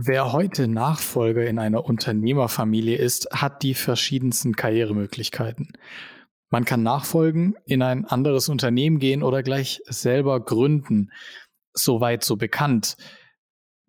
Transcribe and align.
Wer 0.00 0.30
heute 0.30 0.68
Nachfolger 0.68 1.44
in 1.48 1.58
einer 1.58 1.84
Unternehmerfamilie 1.84 2.96
ist, 2.96 3.28
hat 3.32 3.64
die 3.64 3.74
verschiedensten 3.74 4.54
Karrieremöglichkeiten. 4.54 5.72
Man 6.50 6.64
kann 6.64 6.84
nachfolgen, 6.84 7.56
in 7.66 7.82
ein 7.82 8.04
anderes 8.04 8.48
Unternehmen 8.48 9.00
gehen 9.00 9.24
oder 9.24 9.42
gleich 9.42 9.80
selber 9.86 10.38
gründen. 10.38 11.10
Soweit 11.74 12.22
so 12.22 12.36
bekannt. 12.36 12.96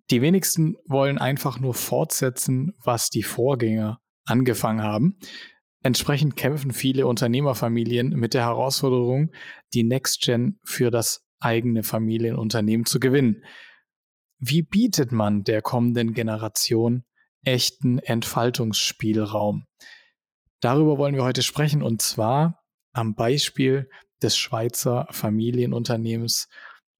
Die 0.09 0.23
wenigsten 0.23 0.77
wollen 0.87 1.19
einfach 1.19 1.59
nur 1.59 1.75
fortsetzen, 1.75 2.73
was 2.83 3.11
die 3.11 3.21
Vorgänger 3.21 3.99
angefangen 4.25 4.81
haben. 4.81 5.19
Entsprechend 5.83 6.35
kämpfen 6.35 6.71
viele 6.71 7.05
Unternehmerfamilien 7.05 8.09
mit 8.15 8.33
der 8.33 8.45
Herausforderung, 8.45 9.29
die 9.75 9.83
Next 9.83 10.23
Gen 10.23 10.57
für 10.63 10.89
das 10.89 11.23
eigene 11.39 11.83
Familienunternehmen 11.83 12.87
zu 12.87 12.99
gewinnen. 12.99 13.43
Wie 14.39 14.61
bietet 14.61 15.11
man 15.11 15.43
der 15.43 15.61
kommenden 15.61 16.13
Generation 16.13 17.03
echten 17.43 17.99
Entfaltungsspielraum? 17.99 19.65
Darüber 20.61 20.97
wollen 20.97 21.15
wir 21.15 21.23
heute 21.23 21.43
sprechen 21.43 21.83
und 21.83 22.01
zwar 22.01 22.63
am 22.93 23.15
Beispiel 23.15 23.89
des 24.21 24.37
Schweizer 24.37 25.07
Familienunternehmens 25.11 26.47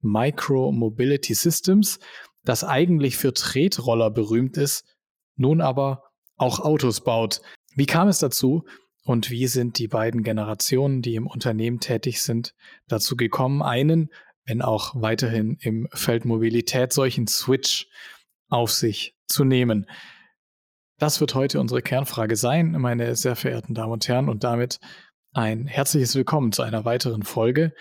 Micro 0.02 0.74
Mobility 0.74 1.34
Systems, 1.34 2.00
das 2.44 2.66
eigentlich 2.66 3.16
für 3.16 3.34
Tretroller 3.34 4.12
berühmt 4.12 4.58
ist, 4.58 4.86
nun 5.38 5.62
aber 5.62 6.04
auch 6.36 6.60
Autos 6.60 7.02
baut. 7.02 7.42
Wie 7.74 7.86
kam 7.86 8.10
es 8.10 8.20
dazu 8.20 8.66
und 9.06 9.30
wie 9.30 9.48
sind 9.48 9.78
die 9.78 9.88
beiden 9.88 10.24
Generationen, 10.24 11.02
die 11.02 11.16
im 11.16 11.28
Unternehmen 11.28 11.80
tätig 11.80 12.22
sind, 12.22 12.54
dazu 12.88 13.16
gekommen, 13.16 13.62
einen 13.62 14.10
wenn 14.50 14.62
auch 14.64 14.96
weiterhin 14.96 15.58
im 15.62 15.88
Feld 15.94 16.26
Mobilität, 16.26 16.92
solchen 16.92 17.28
Switch 17.28 17.88
auf 18.50 18.72
sich 18.72 19.16
zu 19.28 19.44
nehmen. 19.44 19.86
Das 20.98 21.22
wird 21.22 21.36
heute 21.36 21.60
unsere 21.60 21.84
Kernfrage 21.84 22.36
sein, 22.36 22.72
meine 22.72 23.16
sehr 23.16 23.36
verehrten 23.36 23.76
Damen 23.76 23.94
und 23.94 24.08
Herren, 24.08 24.28
und 24.28 24.44
damit 24.44 24.80
ein 25.34 25.68
herzliches 25.68 26.16
Willkommen 26.16 26.52
zu 26.52 26.64
einer 26.64 26.84
weiteren 26.84 27.22
Folge 27.22 27.74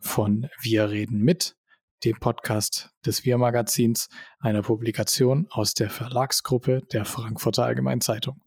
von 0.00 0.48
Wir 0.62 0.88
reden 0.88 1.20
mit, 1.20 1.56
dem 2.04 2.18
Podcast 2.18 2.90
des 3.04 3.26
Wir 3.26 3.36
Magazins, 3.36 4.08
einer 4.38 4.62
Publikation 4.62 5.46
aus 5.50 5.74
der 5.74 5.90
Verlagsgruppe 5.90 6.80
der 6.90 7.04
Frankfurter 7.04 7.66
Allgemeinen 7.66 8.00
Zeitung. 8.00 8.40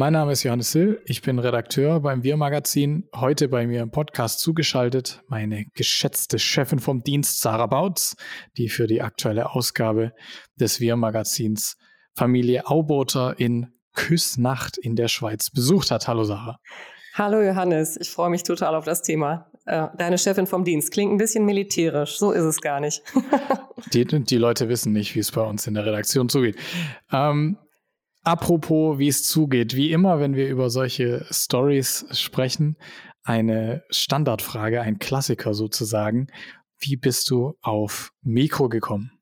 Mein 0.00 0.14
Name 0.14 0.32
ist 0.32 0.44
Johannes 0.44 0.72
Sill, 0.72 1.02
ich 1.04 1.20
bin 1.20 1.38
Redakteur 1.38 2.00
beim 2.00 2.22
Wir 2.22 2.38
Magazin. 2.38 3.06
Heute 3.14 3.48
bei 3.48 3.66
mir 3.66 3.82
im 3.82 3.90
Podcast 3.90 4.40
zugeschaltet 4.40 5.22
meine 5.28 5.66
geschätzte 5.74 6.38
Chefin 6.38 6.78
vom 6.78 7.02
Dienst, 7.02 7.42
Sarah 7.42 7.66
Bautz, 7.66 8.16
die 8.56 8.70
für 8.70 8.86
die 8.86 9.02
aktuelle 9.02 9.50
Ausgabe 9.50 10.14
des 10.58 10.80
Wir 10.80 10.96
Magazins 10.96 11.76
Familie 12.14 12.66
Auboter 12.66 13.38
in 13.38 13.74
Küssnacht 13.92 14.78
in 14.78 14.96
der 14.96 15.08
Schweiz 15.08 15.50
besucht 15.50 15.90
hat. 15.90 16.08
Hallo 16.08 16.24
Sarah. 16.24 16.58
Hallo 17.12 17.42
Johannes, 17.42 17.98
ich 17.98 18.08
freue 18.08 18.30
mich 18.30 18.42
total 18.42 18.76
auf 18.76 18.86
das 18.86 19.02
Thema. 19.02 19.50
Äh, 19.66 19.88
deine 19.98 20.16
Chefin 20.16 20.46
vom 20.46 20.64
Dienst 20.64 20.92
klingt 20.92 21.12
ein 21.12 21.18
bisschen 21.18 21.44
militärisch, 21.44 22.16
so 22.16 22.32
ist 22.32 22.44
es 22.44 22.62
gar 22.62 22.80
nicht. 22.80 23.02
die, 23.92 24.06
die 24.06 24.38
Leute 24.38 24.70
wissen 24.70 24.94
nicht, 24.94 25.14
wie 25.14 25.20
es 25.20 25.30
bei 25.30 25.42
uns 25.42 25.66
in 25.66 25.74
der 25.74 25.84
Redaktion 25.84 26.30
zugeht. 26.30 26.56
Ähm, 27.12 27.58
Apropos, 28.22 28.98
wie 28.98 29.08
es 29.08 29.22
zugeht, 29.24 29.74
wie 29.74 29.92
immer, 29.92 30.20
wenn 30.20 30.34
wir 30.34 30.48
über 30.48 30.68
solche 30.68 31.26
Stories 31.30 32.06
sprechen, 32.12 32.76
eine 33.22 33.82
Standardfrage, 33.90 34.82
ein 34.82 34.98
Klassiker 34.98 35.54
sozusagen. 35.54 36.28
Wie 36.78 36.96
bist 36.96 37.30
du 37.30 37.54
auf 37.60 38.12
Mikro 38.22 38.68
gekommen? 38.68 39.12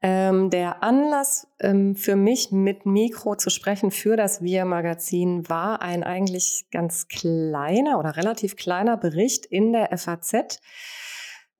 Ähm, 0.00 0.50
der 0.50 0.84
Anlass 0.84 1.48
ähm, 1.58 1.96
für 1.96 2.14
mich 2.14 2.52
mit 2.52 2.86
Mikro 2.86 3.34
zu 3.34 3.50
sprechen 3.50 3.90
für 3.90 4.16
das 4.16 4.42
Wir-Magazin 4.42 5.48
war 5.48 5.82
ein 5.82 6.04
eigentlich 6.04 6.66
ganz 6.70 7.08
kleiner 7.08 7.98
oder 7.98 8.16
relativ 8.16 8.54
kleiner 8.54 8.96
Bericht 8.96 9.44
in 9.44 9.72
der 9.72 9.96
FAZ 9.98 10.60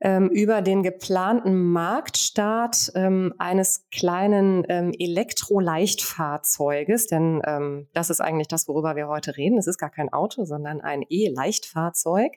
ähm, 0.00 0.28
über 0.28 0.62
den 0.62 0.82
geplanten 0.82 1.70
Marktstart 1.72 2.90
ähm, 2.94 3.34
eines 3.38 3.86
kleinen 3.90 4.64
ähm, 4.68 4.92
Elektroleichtfahrzeuges, 4.96 7.08
denn 7.08 7.42
ähm, 7.44 7.88
das 7.94 8.10
ist 8.10 8.20
eigentlich 8.20 8.46
das, 8.48 8.68
worüber 8.68 8.94
wir 8.96 9.08
heute 9.08 9.36
reden. 9.36 9.58
Es 9.58 9.66
ist 9.66 9.78
gar 9.78 9.90
kein 9.90 10.12
Auto, 10.12 10.44
sondern 10.44 10.80
ein 10.80 11.04
E-Leichtfahrzeug, 11.08 12.34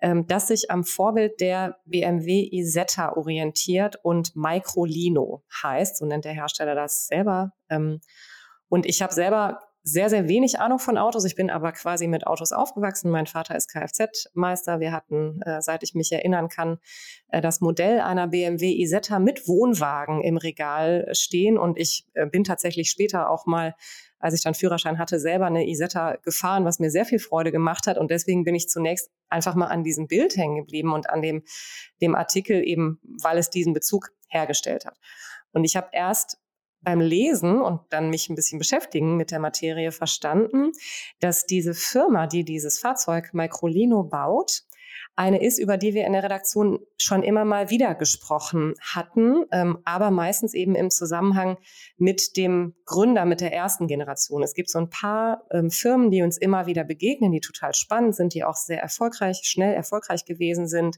ähm, 0.00 0.28
das 0.28 0.46
sich 0.48 0.70
am 0.70 0.84
Vorbild 0.84 1.40
der 1.40 1.78
BMW 1.84 2.48
Isetta 2.52 3.16
orientiert 3.16 3.98
und 4.02 4.36
Microlino 4.36 5.42
heißt, 5.62 5.98
so 5.98 6.06
nennt 6.06 6.24
der 6.24 6.34
Hersteller 6.34 6.76
das 6.76 7.08
selber. 7.08 7.52
Ähm, 7.68 8.00
und 8.68 8.86
ich 8.86 9.02
habe 9.02 9.12
selber 9.12 9.58
sehr, 9.86 10.08
sehr 10.08 10.28
wenig 10.28 10.60
Ahnung 10.60 10.78
von 10.78 10.96
Autos. 10.96 11.26
Ich 11.26 11.36
bin 11.36 11.50
aber 11.50 11.70
quasi 11.72 12.08
mit 12.08 12.26
Autos 12.26 12.52
aufgewachsen. 12.52 13.10
Mein 13.10 13.26
Vater 13.26 13.54
ist 13.54 13.70
Kfz-Meister. 13.70 14.80
Wir 14.80 14.92
hatten, 14.92 15.42
äh, 15.42 15.60
seit 15.60 15.82
ich 15.82 15.94
mich 15.94 16.10
erinnern 16.10 16.48
kann, 16.48 16.78
äh, 17.28 17.42
das 17.42 17.60
Modell 17.60 18.00
einer 18.00 18.26
BMW 18.28 18.72
Isetta 18.80 19.18
mit 19.18 19.46
Wohnwagen 19.46 20.22
im 20.22 20.38
Regal 20.38 21.06
stehen. 21.12 21.58
Und 21.58 21.78
ich 21.78 22.06
äh, 22.14 22.26
bin 22.26 22.44
tatsächlich 22.44 22.88
später 22.90 23.28
auch 23.28 23.44
mal, 23.44 23.74
als 24.18 24.32
ich 24.32 24.42
dann 24.42 24.54
Führerschein 24.54 24.98
hatte, 24.98 25.20
selber 25.20 25.46
eine 25.46 25.68
Isetta 25.68 26.16
gefahren, 26.16 26.64
was 26.64 26.78
mir 26.78 26.90
sehr 26.90 27.04
viel 27.04 27.18
Freude 27.18 27.52
gemacht 27.52 27.86
hat. 27.86 27.98
Und 27.98 28.10
deswegen 28.10 28.44
bin 28.44 28.54
ich 28.54 28.70
zunächst 28.70 29.10
einfach 29.28 29.54
mal 29.54 29.66
an 29.66 29.84
diesem 29.84 30.08
Bild 30.08 30.34
hängen 30.38 30.56
geblieben 30.56 30.94
und 30.94 31.10
an 31.10 31.20
dem, 31.20 31.42
dem 32.00 32.14
Artikel 32.14 32.66
eben, 32.66 33.00
weil 33.22 33.36
es 33.36 33.50
diesen 33.50 33.74
Bezug 33.74 34.08
hergestellt 34.28 34.86
hat. 34.86 34.96
Und 35.52 35.64
ich 35.64 35.76
habe 35.76 35.88
erst 35.92 36.38
beim 36.84 37.00
Lesen 37.00 37.60
und 37.60 37.80
dann 37.90 38.10
mich 38.10 38.28
ein 38.28 38.34
bisschen 38.34 38.58
beschäftigen 38.58 39.16
mit 39.16 39.30
der 39.30 39.40
Materie 39.40 39.92
verstanden, 39.92 40.72
dass 41.20 41.46
diese 41.46 41.74
Firma, 41.74 42.26
die 42.26 42.44
dieses 42.44 42.78
Fahrzeug 42.78 43.30
Microlino 43.32 44.04
baut, 44.04 44.62
eine 45.16 45.40
ist, 45.42 45.58
über 45.58 45.76
die 45.76 45.94
wir 45.94 46.06
in 46.06 46.12
der 46.12 46.24
Redaktion 46.24 46.80
schon 46.98 47.22
immer 47.22 47.44
mal 47.44 47.70
wieder 47.70 47.94
gesprochen 47.94 48.74
hatten, 48.80 49.44
ähm, 49.52 49.78
aber 49.84 50.10
meistens 50.10 50.54
eben 50.54 50.74
im 50.74 50.90
Zusammenhang 50.90 51.56
mit 51.96 52.36
dem 52.36 52.74
Gründer, 52.84 53.24
mit 53.24 53.40
der 53.40 53.52
ersten 53.52 53.86
Generation. 53.86 54.42
Es 54.42 54.54
gibt 54.54 54.70
so 54.70 54.78
ein 54.78 54.90
paar 54.90 55.44
ähm, 55.52 55.70
Firmen, 55.70 56.10
die 56.10 56.22
uns 56.22 56.36
immer 56.36 56.66
wieder 56.66 56.82
begegnen, 56.84 57.30
die 57.30 57.40
total 57.40 57.74
spannend 57.74 58.16
sind, 58.16 58.34
die 58.34 58.44
auch 58.44 58.56
sehr 58.56 58.82
erfolgreich, 58.82 59.42
schnell 59.44 59.74
erfolgreich 59.74 60.24
gewesen 60.24 60.66
sind. 60.66 60.96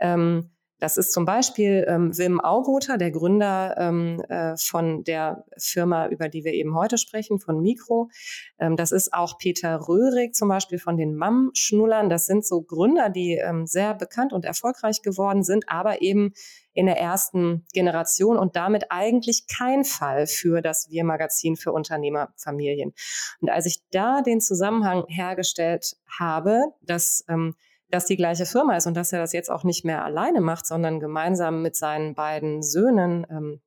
Ähm, 0.00 0.50
das 0.84 0.98
ist 0.98 1.12
zum 1.14 1.24
Beispiel 1.24 1.86
ähm, 1.88 2.14
Wim 2.18 2.40
Auboter, 2.40 2.98
der 2.98 3.10
Gründer 3.10 3.74
ähm, 3.78 4.20
äh, 4.28 4.54
von 4.58 5.02
der 5.02 5.46
Firma, 5.56 6.08
über 6.08 6.28
die 6.28 6.44
wir 6.44 6.52
eben 6.52 6.74
heute 6.74 6.98
sprechen, 6.98 7.40
von 7.40 7.62
Mikro. 7.62 8.10
Ähm, 8.58 8.76
das 8.76 8.92
ist 8.92 9.14
auch 9.14 9.38
Peter 9.38 9.88
Röhrig 9.88 10.34
zum 10.34 10.50
Beispiel 10.50 10.78
von 10.78 10.98
den 10.98 11.16
Mamm-Schnullern. 11.16 12.10
Das 12.10 12.26
sind 12.26 12.44
so 12.44 12.60
Gründer, 12.60 13.08
die 13.08 13.32
ähm, 13.32 13.66
sehr 13.66 13.94
bekannt 13.94 14.34
und 14.34 14.44
erfolgreich 14.44 15.00
geworden 15.00 15.42
sind, 15.42 15.70
aber 15.70 16.02
eben 16.02 16.34
in 16.74 16.84
der 16.84 16.98
ersten 16.98 17.64
Generation 17.72 18.36
und 18.36 18.54
damit 18.54 18.90
eigentlich 18.90 19.46
kein 19.46 19.84
Fall 19.84 20.26
für 20.26 20.60
das 20.60 20.90
Wir-Magazin 20.90 21.56
für 21.56 21.72
Unternehmerfamilien. 21.72 22.92
Und 23.40 23.48
als 23.48 23.64
ich 23.64 23.78
da 23.90 24.20
den 24.20 24.42
Zusammenhang 24.42 25.04
hergestellt 25.08 25.96
habe, 26.18 26.60
dass 26.82 27.24
ähm, 27.28 27.54
dass 27.94 28.06
die 28.06 28.16
gleiche 28.16 28.44
Firma 28.44 28.76
ist 28.76 28.86
und 28.86 28.94
dass 28.94 29.12
er 29.12 29.20
das 29.20 29.32
jetzt 29.32 29.50
auch 29.50 29.62
nicht 29.62 29.84
mehr 29.84 30.04
alleine 30.04 30.40
macht, 30.40 30.66
sondern 30.66 30.98
gemeinsam 30.98 31.62
mit 31.62 31.76
seinen 31.76 32.16
beiden 32.16 32.60
Söhnen 32.60 33.24
ähm, 33.30 33.60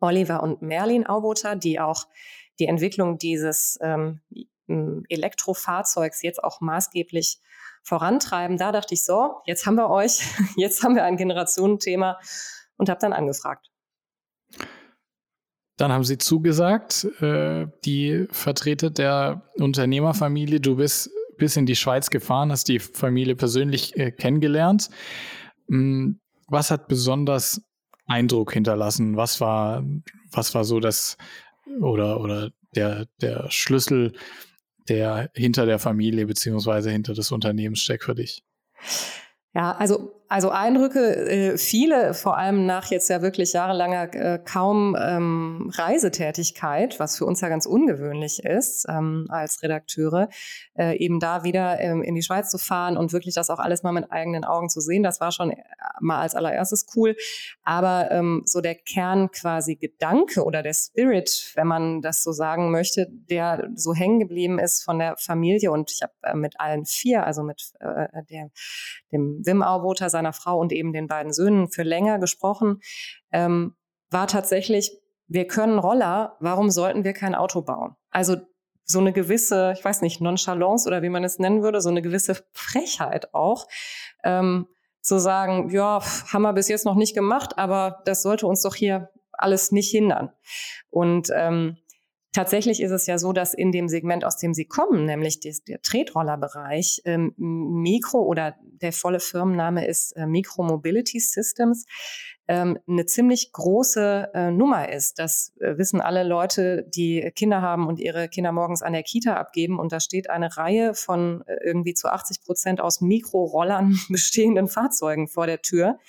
Oliver 0.00 0.42
und 0.42 0.60
Merlin 0.60 1.06
Auboter, 1.06 1.54
die 1.54 1.78
auch 1.78 2.08
die 2.58 2.66
Entwicklung 2.66 3.16
dieses 3.16 3.78
ähm, 3.80 4.20
Elektrofahrzeugs 5.08 6.22
jetzt 6.22 6.42
auch 6.42 6.60
maßgeblich 6.60 7.38
vorantreiben. 7.84 8.56
Da 8.56 8.72
dachte 8.72 8.94
ich 8.94 9.04
so, 9.04 9.36
jetzt 9.46 9.66
haben 9.66 9.76
wir 9.76 9.88
euch, 9.88 10.20
jetzt 10.56 10.82
haben 10.82 10.96
wir 10.96 11.04
ein 11.04 11.16
Generationenthema 11.16 12.18
und 12.76 12.88
habe 12.88 12.98
dann 12.98 13.12
angefragt. 13.12 13.70
Dann 15.76 15.92
haben 15.92 16.04
sie 16.04 16.18
zugesagt, 16.18 17.04
äh, 17.20 17.68
die 17.84 18.26
Vertreter 18.32 18.90
der 18.90 19.42
Unternehmerfamilie, 19.54 20.60
du 20.60 20.76
bist 20.76 21.10
bis 21.36 21.56
in 21.56 21.66
die 21.66 21.76
Schweiz 21.76 22.10
gefahren, 22.10 22.50
hast 22.50 22.68
die 22.68 22.78
Familie 22.78 23.36
persönlich 23.36 23.96
äh, 23.96 24.10
kennengelernt. 24.10 24.90
Hm, 25.68 26.20
was 26.48 26.70
hat 26.70 26.88
besonders 26.88 27.62
Eindruck 28.06 28.52
hinterlassen? 28.52 29.16
Was 29.16 29.40
war, 29.40 29.84
was 30.30 30.54
war 30.54 30.64
so 30.64 30.80
das 30.80 31.16
oder, 31.80 32.20
oder 32.20 32.50
der, 32.74 33.06
der 33.20 33.50
Schlüssel, 33.50 34.12
der 34.88 35.30
hinter 35.34 35.66
der 35.66 35.78
Familie 35.78 36.26
beziehungsweise 36.26 36.90
hinter 36.90 37.14
des 37.14 37.32
Unternehmens 37.32 37.80
steckt 37.80 38.04
für 38.04 38.14
dich? 38.14 38.42
Ja, 39.54 39.72
also 39.72 40.12
Also 40.34 40.50
Eindrücke, 40.50 41.14
äh, 41.14 41.58
viele, 41.58 42.12
vor 42.12 42.36
allem 42.36 42.66
nach 42.66 42.90
jetzt 42.90 43.08
ja 43.08 43.22
wirklich 43.22 43.52
jahrelanger 43.52 44.12
äh, 44.14 44.40
kaum 44.44 44.96
ähm, 45.00 45.70
Reisetätigkeit, 45.72 46.98
was 46.98 47.16
für 47.16 47.24
uns 47.24 47.40
ja 47.40 47.48
ganz 47.48 47.66
ungewöhnlich 47.66 48.44
ist 48.44 48.84
ähm, 48.88 49.28
als 49.28 49.62
Redakteure, 49.62 50.28
äh, 50.76 50.96
eben 50.98 51.20
da 51.20 51.44
wieder 51.44 51.78
ähm, 51.78 52.02
in 52.02 52.16
die 52.16 52.22
Schweiz 52.22 52.50
zu 52.50 52.58
fahren 52.58 52.96
und 52.96 53.12
wirklich 53.12 53.36
das 53.36 53.48
auch 53.48 53.60
alles 53.60 53.84
mal 53.84 53.92
mit 53.92 54.10
eigenen 54.10 54.44
Augen 54.44 54.68
zu 54.68 54.80
sehen. 54.80 55.04
Das 55.04 55.20
war 55.20 55.30
schon 55.30 55.52
äh, 55.52 55.62
mal 56.00 56.18
als 56.20 56.34
allererstes 56.34 56.86
cool. 56.96 57.14
Aber 57.62 58.10
ähm, 58.10 58.42
so 58.44 58.60
der 58.60 58.74
Kern 58.74 59.30
quasi 59.30 59.76
Gedanke 59.76 60.42
oder 60.42 60.64
der 60.64 60.74
Spirit, 60.74 61.52
wenn 61.54 61.68
man 61.68 62.02
das 62.02 62.24
so 62.24 62.32
sagen 62.32 62.72
möchte, 62.72 63.06
der 63.08 63.68
so 63.76 63.94
hängen 63.94 64.18
geblieben 64.18 64.58
ist 64.58 64.82
von 64.82 64.98
der 64.98 65.16
Familie 65.16 65.70
und 65.70 65.92
ich 65.92 66.02
habe 66.02 66.12
äh, 66.22 66.34
mit 66.34 66.58
allen 66.58 66.86
vier, 66.86 67.24
also 67.24 67.44
mit 67.44 67.70
äh, 67.78 68.08
der, 68.28 68.50
dem 69.12 69.46
Wim 69.46 69.62
Auboter, 69.62 70.10
seiner 70.24 70.32
Frau 70.32 70.58
und 70.58 70.72
eben 70.72 70.92
den 70.92 71.06
beiden 71.06 71.32
Söhnen 71.32 71.68
für 71.68 71.82
länger 71.82 72.18
gesprochen, 72.18 72.80
ähm, 73.32 73.74
war 74.10 74.26
tatsächlich, 74.26 74.98
wir 75.26 75.46
können 75.46 75.78
Roller, 75.78 76.36
warum 76.40 76.70
sollten 76.70 77.04
wir 77.04 77.12
kein 77.12 77.34
Auto 77.34 77.62
bauen? 77.62 77.96
Also 78.10 78.36
so 78.84 78.98
eine 78.98 79.12
gewisse, 79.12 79.72
ich 79.76 79.84
weiß 79.84 80.02
nicht, 80.02 80.20
Nonchalance 80.20 80.86
oder 80.86 81.02
wie 81.02 81.08
man 81.08 81.24
es 81.24 81.38
nennen 81.38 81.62
würde, 81.62 81.80
so 81.80 81.88
eine 81.88 82.02
gewisse 82.02 82.44
Frechheit 82.52 83.32
auch, 83.32 83.66
ähm, 84.22 84.66
zu 85.00 85.18
sagen, 85.18 85.70
ja, 85.70 86.02
haben 86.32 86.42
wir 86.42 86.52
bis 86.52 86.68
jetzt 86.68 86.86
noch 86.86 86.94
nicht 86.94 87.14
gemacht, 87.14 87.58
aber 87.58 88.02
das 88.04 88.22
sollte 88.22 88.46
uns 88.46 88.62
doch 88.62 88.74
hier 88.74 89.10
alles 89.32 89.72
nicht 89.72 89.90
hindern. 89.90 90.30
Und 90.90 91.28
ähm, 91.34 91.76
Tatsächlich 92.34 92.82
ist 92.82 92.90
es 92.90 93.06
ja 93.06 93.16
so, 93.16 93.32
dass 93.32 93.54
in 93.54 93.70
dem 93.70 93.88
Segment, 93.88 94.24
aus 94.24 94.36
dem 94.36 94.54
Sie 94.54 94.64
kommen, 94.64 95.04
nämlich 95.04 95.38
des, 95.38 95.62
der 95.62 95.80
Tretrollerbereich, 95.80 97.02
ähm, 97.04 97.32
Mikro 97.36 98.22
oder 98.22 98.56
der 98.60 98.92
volle 98.92 99.20
Firmenname 99.20 99.86
ist 99.86 100.16
äh, 100.16 100.26
Micro 100.26 100.64
Mobility 100.64 101.20
Systems, 101.20 101.86
ähm, 102.48 102.76
eine 102.88 103.06
ziemlich 103.06 103.52
große 103.52 104.30
äh, 104.34 104.50
Nummer 104.50 104.88
ist. 104.88 105.20
Das 105.20 105.52
äh, 105.60 105.78
wissen 105.78 106.00
alle 106.00 106.24
Leute, 106.24 106.84
die 106.92 107.30
Kinder 107.36 107.62
haben 107.62 107.86
und 107.86 108.00
ihre 108.00 108.28
Kinder 108.28 108.50
morgens 108.50 108.82
an 108.82 108.94
der 108.94 109.04
Kita 109.04 109.36
abgeben. 109.36 109.78
Und 109.78 109.92
da 109.92 110.00
steht 110.00 110.28
eine 110.28 110.56
Reihe 110.56 110.94
von 110.94 111.44
äh, 111.46 111.56
irgendwie 111.64 111.94
zu 111.94 112.08
80 112.08 112.42
Prozent 112.42 112.80
aus 112.80 113.00
Mikrorollern 113.00 113.96
bestehenden 114.08 114.66
Fahrzeugen 114.66 115.28
vor 115.28 115.46
der 115.46 115.62
Tür. 115.62 116.00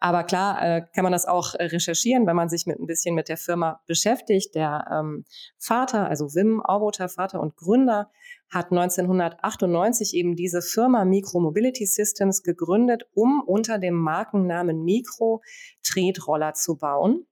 Aber 0.00 0.22
klar 0.22 0.62
äh, 0.62 0.82
kann 0.94 1.02
man 1.02 1.12
das 1.12 1.26
auch 1.26 1.54
äh, 1.54 1.64
recherchieren, 1.64 2.26
wenn 2.26 2.36
man 2.36 2.48
sich 2.48 2.66
mit 2.66 2.78
ein 2.78 2.86
bisschen 2.86 3.14
mit 3.14 3.28
der 3.28 3.36
Firma 3.36 3.80
beschäftigt. 3.86 4.54
Der 4.54 4.86
ähm, 4.92 5.24
Vater, 5.58 6.08
also 6.08 6.34
Wim 6.34 6.62
Auboter, 6.62 7.08
Vater 7.08 7.40
und 7.40 7.56
Gründer, 7.56 8.10
hat 8.48 8.70
1998 8.70 10.14
eben 10.14 10.36
diese 10.36 10.62
Firma 10.62 11.04
Micro 11.04 11.40
Mobility 11.40 11.84
Systems 11.84 12.42
gegründet, 12.42 13.04
um 13.12 13.42
unter 13.44 13.78
dem 13.78 13.94
Markennamen 13.94 14.84
Micro 14.84 15.42
Tretroller 15.82 16.54
zu 16.54 16.76
bauen. 16.76 17.26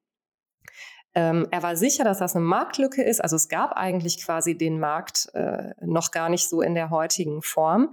Ähm, 1.16 1.48
er 1.50 1.62
war 1.62 1.76
sicher, 1.76 2.04
dass 2.04 2.18
das 2.18 2.36
eine 2.36 2.44
Marktlücke 2.44 3.02
ist. 3.02 3.20
Also 3.20 3.36
es 3.36 3.48
gab 3.48 3.72
eigentlich 3.72 4.22
quasi 4.22 4.56
den 4.58 4.78
Markt 4.78 5.30
äh, 5.32 5.72
noch 5.80 6.10
gar 6.10 6.28
nicht 6.28 6.46
so 6.46 6.60
in 6.60 6.74
der 6.74 6.90
heutigen 6.90 7.40
Form. 7.40 7.90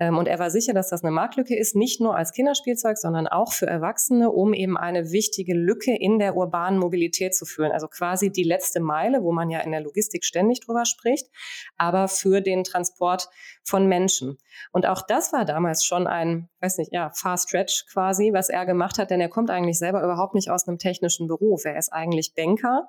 Ähm, 0.00 0.16
und 0.16 0.26
er 0.26 0.38
war 0.38 0.50
sicher, 0.50 0.72
dass 0.72 0.88
das 0.88 1.04
eine 1.04 1.10
Marktlücke 1.10 1.54
ist, 1.54 1.76
nicht 1.76 2.00
nur 2.00 2.16
als 2.16 2.32
Kinderspielzeug, 2.32 2.96
sondern 2.96 3.28
auch 3.28 3.52
für 3.52 3.66
Erwachsene, 3.66 4.30
um 4.30 4.54
eben 4.54 4.78
eine 4.78 5.12
wichtige 5.12 5.52
Lücke 5.52 5.94
in 5.94 6.18
der 6.18 6.34
urbanen 6.34 6.80
Mobilität 6.80 7.34
zu 7.34 7.44
füllen. 7.44 7.72
Also 7.72 7.88
quasi 7.88 8.32
die 8.32 8.42
letzte 8.42 8.80
Meile, 8.80 9.22
wo 9.22 9.32
man 9.32 9.50
ja 9.50 9.60
in 9.60 9.70
der 9.70 9.82
Logistik 9.82 10.24
ständig 10.24 10.60
drüber 10.60 10.86
spricht, 10.86 11.28
aber 11.76 12.08
für 12.08 12.40
den 12.40 12.64
Transport 12.64 13.28
von 13.64 13.86
Menschen. 13.86 14.38
Und 14.72 14.86
auch 14.86 15.02
das 15.02 15.32
war 15.32 15.44
damals 15.44 15.84
schon 15.84 16.06
ein, 16.06 16.48
weiß 16.60 16.78
nicht, 16.78 16.92
ja, 16.92 17.10
Fast 17.14 17.48
Stretch 17.48 17.86
quasi, 17.92 18.32
was 18.32 18.48
er 18.48 18.66
gemacht 18.66 18.98
hat, 18.98 19.10
denn 19.10 19.20
er 19.20 19.28
kommt 19.28 19.50
eigentlich 19.50 19.78
selber 19.78 20.02
überhaupt 20.02 20.34
nicht 20.34 20.50
aus 20.50 20.66
einem 20.66 20.78
technischen 20.78 21.28
Beruf. 21.28 21.64
Er 21.64 21.78
ist 21.78 21.92
eigentlich 21.92 22.34
Banker. 22.34 22.88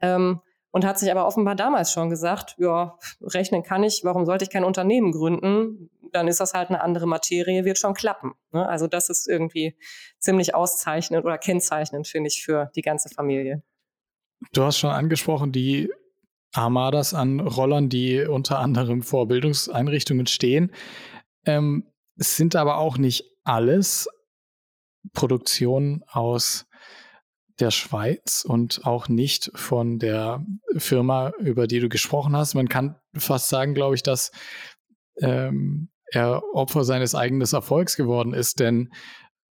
Ähm, 0.00 0.40
und 0.70 0.84
hat 0.84 0.98
sich 0.98 1.10
aber 1.10 1.26
offenbar 1.26 1.54
damals 1.54 1.92
schon 1.92 2.10
gesagt, 2.10 2.56
ja, 2.58 2.98
rechnen 3.22 3.62
kann 3.62 3.82
ich, 3.82 4.02
warum 4.04 4.26
sollte 4.26 4.44
ich 4.44 4.50
kein 4.50 4.64
Unternehmen 4.64 5.12
gründen? 5.12 5.90
Dann 6.12 6.28
ist 6.28 6.40
das 6.40 6.54
halt 6.54 6.68
eine 6.68 6.82
andere 6.82 7.06
Materie, 7.06 7.64
wird 7.64 7.78
schon 7.78 7.94
klappen. 7.94 8.34
Ne? 8.52 8.68
Also 8.68 8.86
das 8.86 9.08
ist 9.08 9.28
irgendwie 9.28 9.76
ziemlich 10.18 10.54
auszeichnend 10.54 11.24
oder 11.24 11.38
kennzeichnend, 11.38 12.06
finde 12.06 12.28
ich, 12.28 12.44
für 12.44 12.70
die 12.76 12.82
ganze 12.82 13.08
Familie. 13.08 13.62
Du 14.52 14.62
hast 14.62 14.78
schon 14.78 14.90
angesprochen, 14.90 15.52
die 15.52 15.90
Armadas 16.58 17.14
an 17.14 17.40
Rollern, 17.40 17.88
die 17.88 18.20
unter 18.22 18.58
anderem 18.58 19.02
vor 19.02 19.28
Bildungseinrichtungen 19.28 20.26
stehen. 20.26 20.72
Ähm, 21.46 21.86
es 22.16 22.36
sind 22.36 22.56
aber 22.56 22.78
auch 22.78 22.98
nicht 22.98 23.24
alles 23.44 24.08
Produktionen 25.12 26.02
aus 26.08 26.66
der 27.60 27.70
Schweiz 27.70 28.44
und 28.46 28.84
auch 28.84 29.08
nicht 29.08 29.50
von 29.54 29.98
der 29.98 30.44
Firma, 30.76 31.32
über 31.38 31.66
die 31.66 31.80
du 31.80 31.88
gesprochen 31.88 32.36
hast. 32.36 32.54
Man 32.54 32.68
kann 32.68 32.96
fast 33.14 33.48
sagen, 33.48 33.74
glaube 33.74 33.94
ich, 33.94 34.02
dass 34.02 34.30
ähm, 35.20 35.90
er 36.10 36.42
Opfer 36.54 36.84
seines 36.84 37.14
eigenen 37.14 37.46
Erfolgs 37.50 37.96
geworden 37.96 38.34
ist, 38.34 38.60
denn 38.60 38.90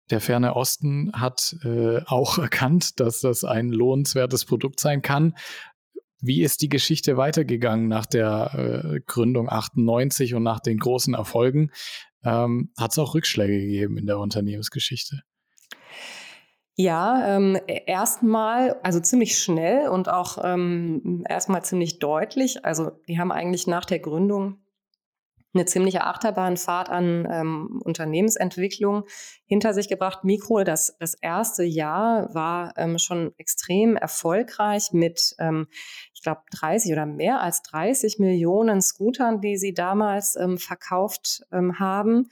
der 0.09 0.21
ferne 0.21 0.55
Osten 0.55 1.11
hat 1.13 1.55
äh, 1.63 2.01
auch 2.05 2.37
erkannt, 2.37 2.99
dass 2.99 3.21
das 3.21 3.43
ein 3.43 3.69
lohnenswertes 3.69 4.45
Produkt 4.45 4.79
sein 4.79 5.01
kann. 5.01 5.35
Wie 6.21 6.41
ist 6.43 6.61
die 6.61 6.69
Geschichte 6.69 7.17
weitergegangen 7.17 7.87
nach 7.87 8.05
der 8.05 8.51
äh, 8.53 8.99
Gründung 9.05 9.49
98 9.49 10.33
und 10.33 10.43
nach 10.43 10.59
den 10.59 10.77
großen 10.77 11.13
Erfolgen? 11.13 11.71
Ähm, 12.23 12.71
hat 12.77 12.91
es 12.91 12.99
auch 12.99 13.13
Rückschläge 13.13 13.59
gegeben 13.59 13.97
in 13.97 14.07
der 14.07 14.19
Unternehmensgeschichte? 14.19 15.21
Ja, 16.75 17.37
ähm, 17.37 17.57
e-, 17.67 17.83
erstmal, 17.85 18.75
also 18.83 18.99
ziemlich 18.99 19.37
schnell 19.37 19.87
und 19.87 20.09
auch 20.09 20.37
ähm, 20.43 21.23
erstmal 21.27 21.63
ziemlich 21.63 21.99
deutlich. 21.99 22.65
Also 22.65 22.91
die 23.07 23.19
haben 23.19 23.31
eigentlich 23.31 23.67
nach 23.67 23.85
der 23.85 23.99
Gründung 23.99 24.64
eine 25.55 25.65
ziemliche 25.65 26.03
Achterbahnfahrt 26.03 26.89
an 26.89 27.27
ähm, 27.31 27.81
Unternehmensentwicklung 27.83 29.05
hinter 29.45 29.73
sich 29.73 29.87
gebracht. 29.87 30.23
Mikro, 30.23 30.63
das, 30.63 30.95
das 30.99 31.15
erste 31.15 31.63
Jahr 31.63 32.33
war 32.33 32.73
ähm, 32.77 32.99
schon 32.99 33.33
extrem 33.37 33.95
erfolgreich 33.95 34.91
mit, 34.91 35.35
ähm, 35.39 35.67
ich 36.13 36.21
glaube, 36.21 36.41
30 36.51 36.91
oder 36.91 37.05
mehr 37.05 37.41
als 37.41 37.63
30 37.63 38.19
Millionen 38.19 38.81
Scootern, 38.81 39.41
die 39.41 39.57
sie 39.57 39.73
damals 39.73 40.35
ähm, 40.35 40.57
verkauft 40.57 41.43
ähm, 41.51 41.79
haben. 41.79 42.29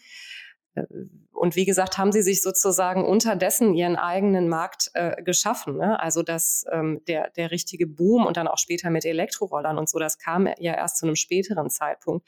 Und 1.31 1.55
wie 1.55 1.65
gesagt, 1.65 1.97
haben 1.97 2.11
sie 2.11 2.21
sich 2.21 2.41
sozusagen 2.41 3.05
unterdessen 3.05 3.73
ihren 3.73 3.95
eigenen 3.95 4.47
Markt 4.47 4.89
äh, 4.93 5.21
geschaffen. 5.21 5.77
Ne? 5.77 5.99
Also 5.99 6.23
dass 6.23 6.65
ähm, 6.71 7.01
der, 7.07 7.29
der 7.31 7.51
richtige 7.51 7.85
Boom 7.85 8.25
und 8.25 8.37
dann 8.37 8.47
auch 8.47 8.57
später 8.57 8.89
mit 8.89 9.05
Elektrorollern 9.05 9.77
und 9.77 9.89
so, 9.89 9.99
das 9.99 10.17
kam 10.17 10.47
ja 10.57 10.73
erst 10.73 10.97
zu 10.97 11.05
einem 11.05 11.15
späteren 11.15 11.69
Zeitpunkt. 11.69 12.27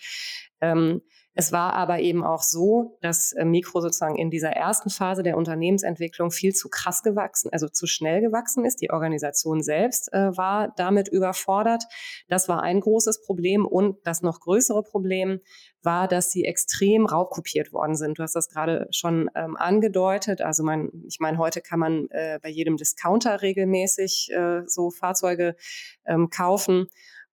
Ähm, 0.61 1.01
es 1.37 1.51
war 1.51 1.73
aber 1.73 1.99
eben 1.99 2.23
auch 2.23 2.41
so, 2.41 2.97
dass 3.01 3.33
äh, 3.33 3.43
Mikro 3.43 3.81
sozusagen 3.81 4.15
in 4.15 4.31
dieser 4.31 4.51
ersten 4.51 4.89
Phase 4.89 5.21
der 5.21 5.35
Unternehmensentwicklung 5.35 6.31
viel 6.31 6.53
zu 6.53 6.69
krass 6.69 7.03
gewachsen, 7.03 7.49
also 7.51 7.67
zu 7.67 7.87
schnell 7.87 8.21
gewachsen 8.21 8.63
ist. 8.63 8.81
Die 8.81 8.89
Organisation 8.89 9.61
selbst 9.61 10.11
äh, 10.13 10.35
war 10.37 10.73
damit 10.77 11.09
überfordert. 11.09 11.83
Das 12.29 12.47
war 12.47 12.63
ein 12.63 12.79
großes 12.79 13.21
Problem. 13.21 13.65
Und 13.65 13.97
das 14.05 14.21
noch 14.21 14.39
größere 14.39 14.81
Problem 14.81 15.41
war, 15.83 16.07
dass 16.07 16.31
sie 16.31 16.45
extrem 16.45 17.05
raubkopiert 17.05 17.73
worden 17.73 17.95
sind. 17.95 18.17
Du 18.17 18.23
hast 18.23 18.35
das 18.35 18.47
gerade 18.47 18.87
schon 18.91 19.29
ähm, 19.35 19.57
angedeutet. 19.57 20.41
Also 20.41 20.63
mein, 20.63 20.89
ich 21.05 21.19
meine, 21.19 21.37
heute 21.37 21.59
kann 21.59 21.79
man 21.79 22.07
äh, 22.11 22.39
bei 22.41 22.49
jedem 22.49 22.77
Discounter 22.77 23.41
regelmäßig 23.41 24.31
äh, 24.31 24.61
so 24.67 24.89
Fahrzeuge 24.89 25.57
ähm, 26.05 26.29
kaufen. 26.29 26.87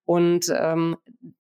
Und 0.05 0.47
ähm, 0.55 0.97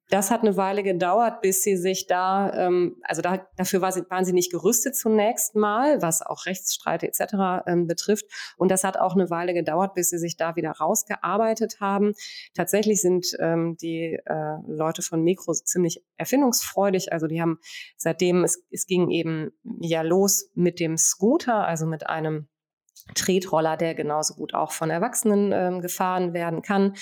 das 0.09 0.31
hat 0.31 0.43
eine 0.43 0.57
Weile 0.59 0.83
gedauert, 0.83 1.41
bis 1.41 1.63
sie 1.63 1.77
sich 1.77 2.07
da, 2.07 2.53
ähm, 2.55 2.97
also 3.03 3.23
da, 3.23 3.47
dafür 3.57 3.81
war 3.81 3.93
sie, 3.93 4.03
waren 4.11 4.27
sie 4.27 4.35
nicht 4.35 4.53
gerüstet 4.53 4.95
zunächst 4.95 5.55
mal, 5.57 6.03
was 6.03 6.21
auch 6.21 6.45
Rechtsstreite 6.45 7.07
etc. 7.09 7.65
Ähm, 7.67 7.87
betrifft. 7.87 8.27
Und 8.59 8.71
das 8.71 8.85
hat 8.85 8.99
auch 8.99 9.15
eine 9.15 9.31
Weile 9.31 9.55
gedauert, 9.55 9.95
bis 9.95 10.11
sie 10.11 10.19
sich 10.19 10.37
da 10.37 10.55
wieder 10.55 10.73
rausgearbeitet 10.73 11.79
haben. 11.81 12.13
Tatsächlich 12.55 13.01
sind 13.01 13.27
ähm, 13.41 13.77
die 13.81 14.19
äh, 14.25 14.57
Leute 14.67 15.01
von 15.01 15.23
Mikro 15.23 15.55
ziemlich 15.55 16.05
erfindungsfreudig. 16.19 17.13
Also 17.13 17.27
die 17.27 17.41
haben 17.41 17.59
seitdem, 17.97 18.45
es, 18.45 18.63
es 18.71 18.87
ging 18.87 19.11
eben 19.11 19.51
ja 19.81 20.03
los 20.03 20.51
mit 20.55 20.79
dem 20.79 20.99
Scooter, 20.99 21.67
also 21.67 21.87
mit 21.87 22.07
einem 22.07 22.49
Tretroller, 23.15 23.77
der 23.77 23.95
genauso 23.95 24.35
gut 24.35 24.55
auch 24.55 24.73
von 24.73 24.91
Erwachsenen 24.91 25.53
ähm, 25.53 25.81
gefahren 25.81 26.33
werden 26.33 26.63
kann. 26.63 26.95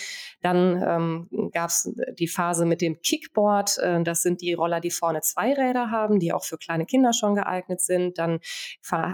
Dann 0.43 0.83
ähm, 0.83 1.51
gab 1.53 1.69
es 1.69 1.93
die 2.19 2.29
Phase 2.29 2.65
mit 2.65 2.81
dem 2.81 3.01
Kickboard. 3.01 3.79
Äh, 3.79 4.03
das 4.03 4.23
sind 4.23 4.41
die 4.41 4.55
Roller, 4.55 4.81
die 4.81 4.91
vorne 4.91 5.21
zwei 5.21 5.53
Räder 5.53 5.91
haben, 5.91 6.19
die 6.19 6.33
auch 6.33 6.45
für 6.45 6.59
kleine 6.59 6.87
Kinder 6.87 7.13
schon 7.13 7.35
geeignet 7.35 7.81
sind. 7.81 8.19
Dann 8.19 8.41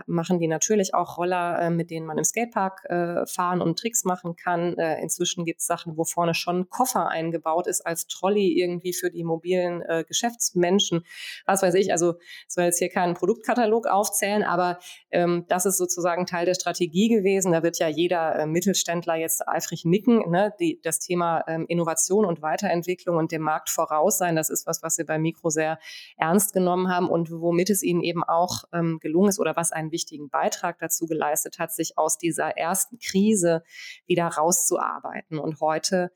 machen 0.07 0.39
die 0.39 0.49
natürlich 0.49 0.95
auch 0.95 1.19
Roller, 1.19 1.61
äh, 1.61 1.71
mit 1.71 1.91
denen 1.91 2.07
man 2.07 2.19
im 2.19 2.25
Skatepark 2.25 2.85
äh, 2.85 3.27
fahren 3.27 3.61
und 3.61 3.79
Tricks 3.79 4.05
machen 4.05 4.37
kann. 4.37 4.79
Äh, 4.79 5.03
inzwischen 5.03 5.45
gibt 5.45 5.61
es 5.61 5.67
Sachen, 5.67 5.97
wo 5.97 6.05
vorne 6.05 6.35
schon 6.35 6.61
ein 6.61 6.69
Koffer 6.71 7.09
eingebaut 7.09 7.67
ist 7.67 7.81
als 7.83 8.07
Trolley 8.07 8.59
irgendwie 8.59 8.93
für 8.93 9.11
die 9.11 9.25
mobilen 9.25 9.83
äh, 9.83 10.05
Geschäftsmenschen. 10.07 11.05
Was 11.47 11.63
weiß 11.63 11.75
ich, 11.75 11.93
also 11.93 12.15
soll 12.49 12.65
jetzt 12.65 12.79
hier 12.79 12.91
keinen 12.91 13.15
Produktkatalog 13.15 13.87
aufzählen, 13.87 14.45
aber 14.45 14.79
ähm, 15.11 15.45
das 15.49 15.67
ist 15.67 15.79
sozusagen 15.79 16.27
Teil 16.27 16.47
der 16.47 16.55
Strategie 16.55 16.76
Strategie 16.77 17.09
gewesen. 17.09 17.53
Da 17.53 17.63
wird 17.63 17.79
ja 17.79 17.89
jeder 17.89 18.37
äh, 18.37 18.47
Mittelständler 18.47 19.17
jetzt 19.17 19.47
eifrig 19.49 19.85
nicken. 19.85 20.31
Ne? 20.31 20.53
Die, 20.61 20.81
das 20.83 20.99
Thema 20.99 21.43
ähm, 21.47 21.65
Innovation 21.69 22.25
und 22.25 22.43
Weiterentwicklung 22.43 23.17
und 23.17 23.33
dem 23.33 23.43
Markt 23.43 23.71
voraus 23.71 24.19
sein, 24.19 24.37
das 24.37 24.51
ist 24.51 24.67
was, 24.67 24.83
was 24.83 24.99
wir 24.99 25.07
bei 25.07 25.19
Mikro 25.19 25.49
sehr 25.49 25.79
ernst 26.19 26.53
genommen 26.53 26.89
haben 26.89 27.09
und 27.09 27.31
womit 27.31 27.71
es 27.71 27.83
ihnen 27.83 28.03
eben 28.03 28.23
auch 28.23 28.65
ähm, 28.73 28.99
gelungen 29.01 29.31
ist 29.31 29.41
oder 29.41 29.57
was 29.57 29.73
einen 29.73 29.91
wichtigen 29.91 30.29
Beitrag 30.29 30.79
dazu 30.79 31.07
geleistet 31.07 31.59
hat, 31.59 31.73
sich 31.73 31.97
aus 31.97 32.19
dieser 32.19 32.57
ersten 32.57 32.99
Krise 32.99 33.63
wieder 34.07 34.27
rauszuarbeiten. 34.27 35.39
Und 35.39 35.61
heute 35.61 36.11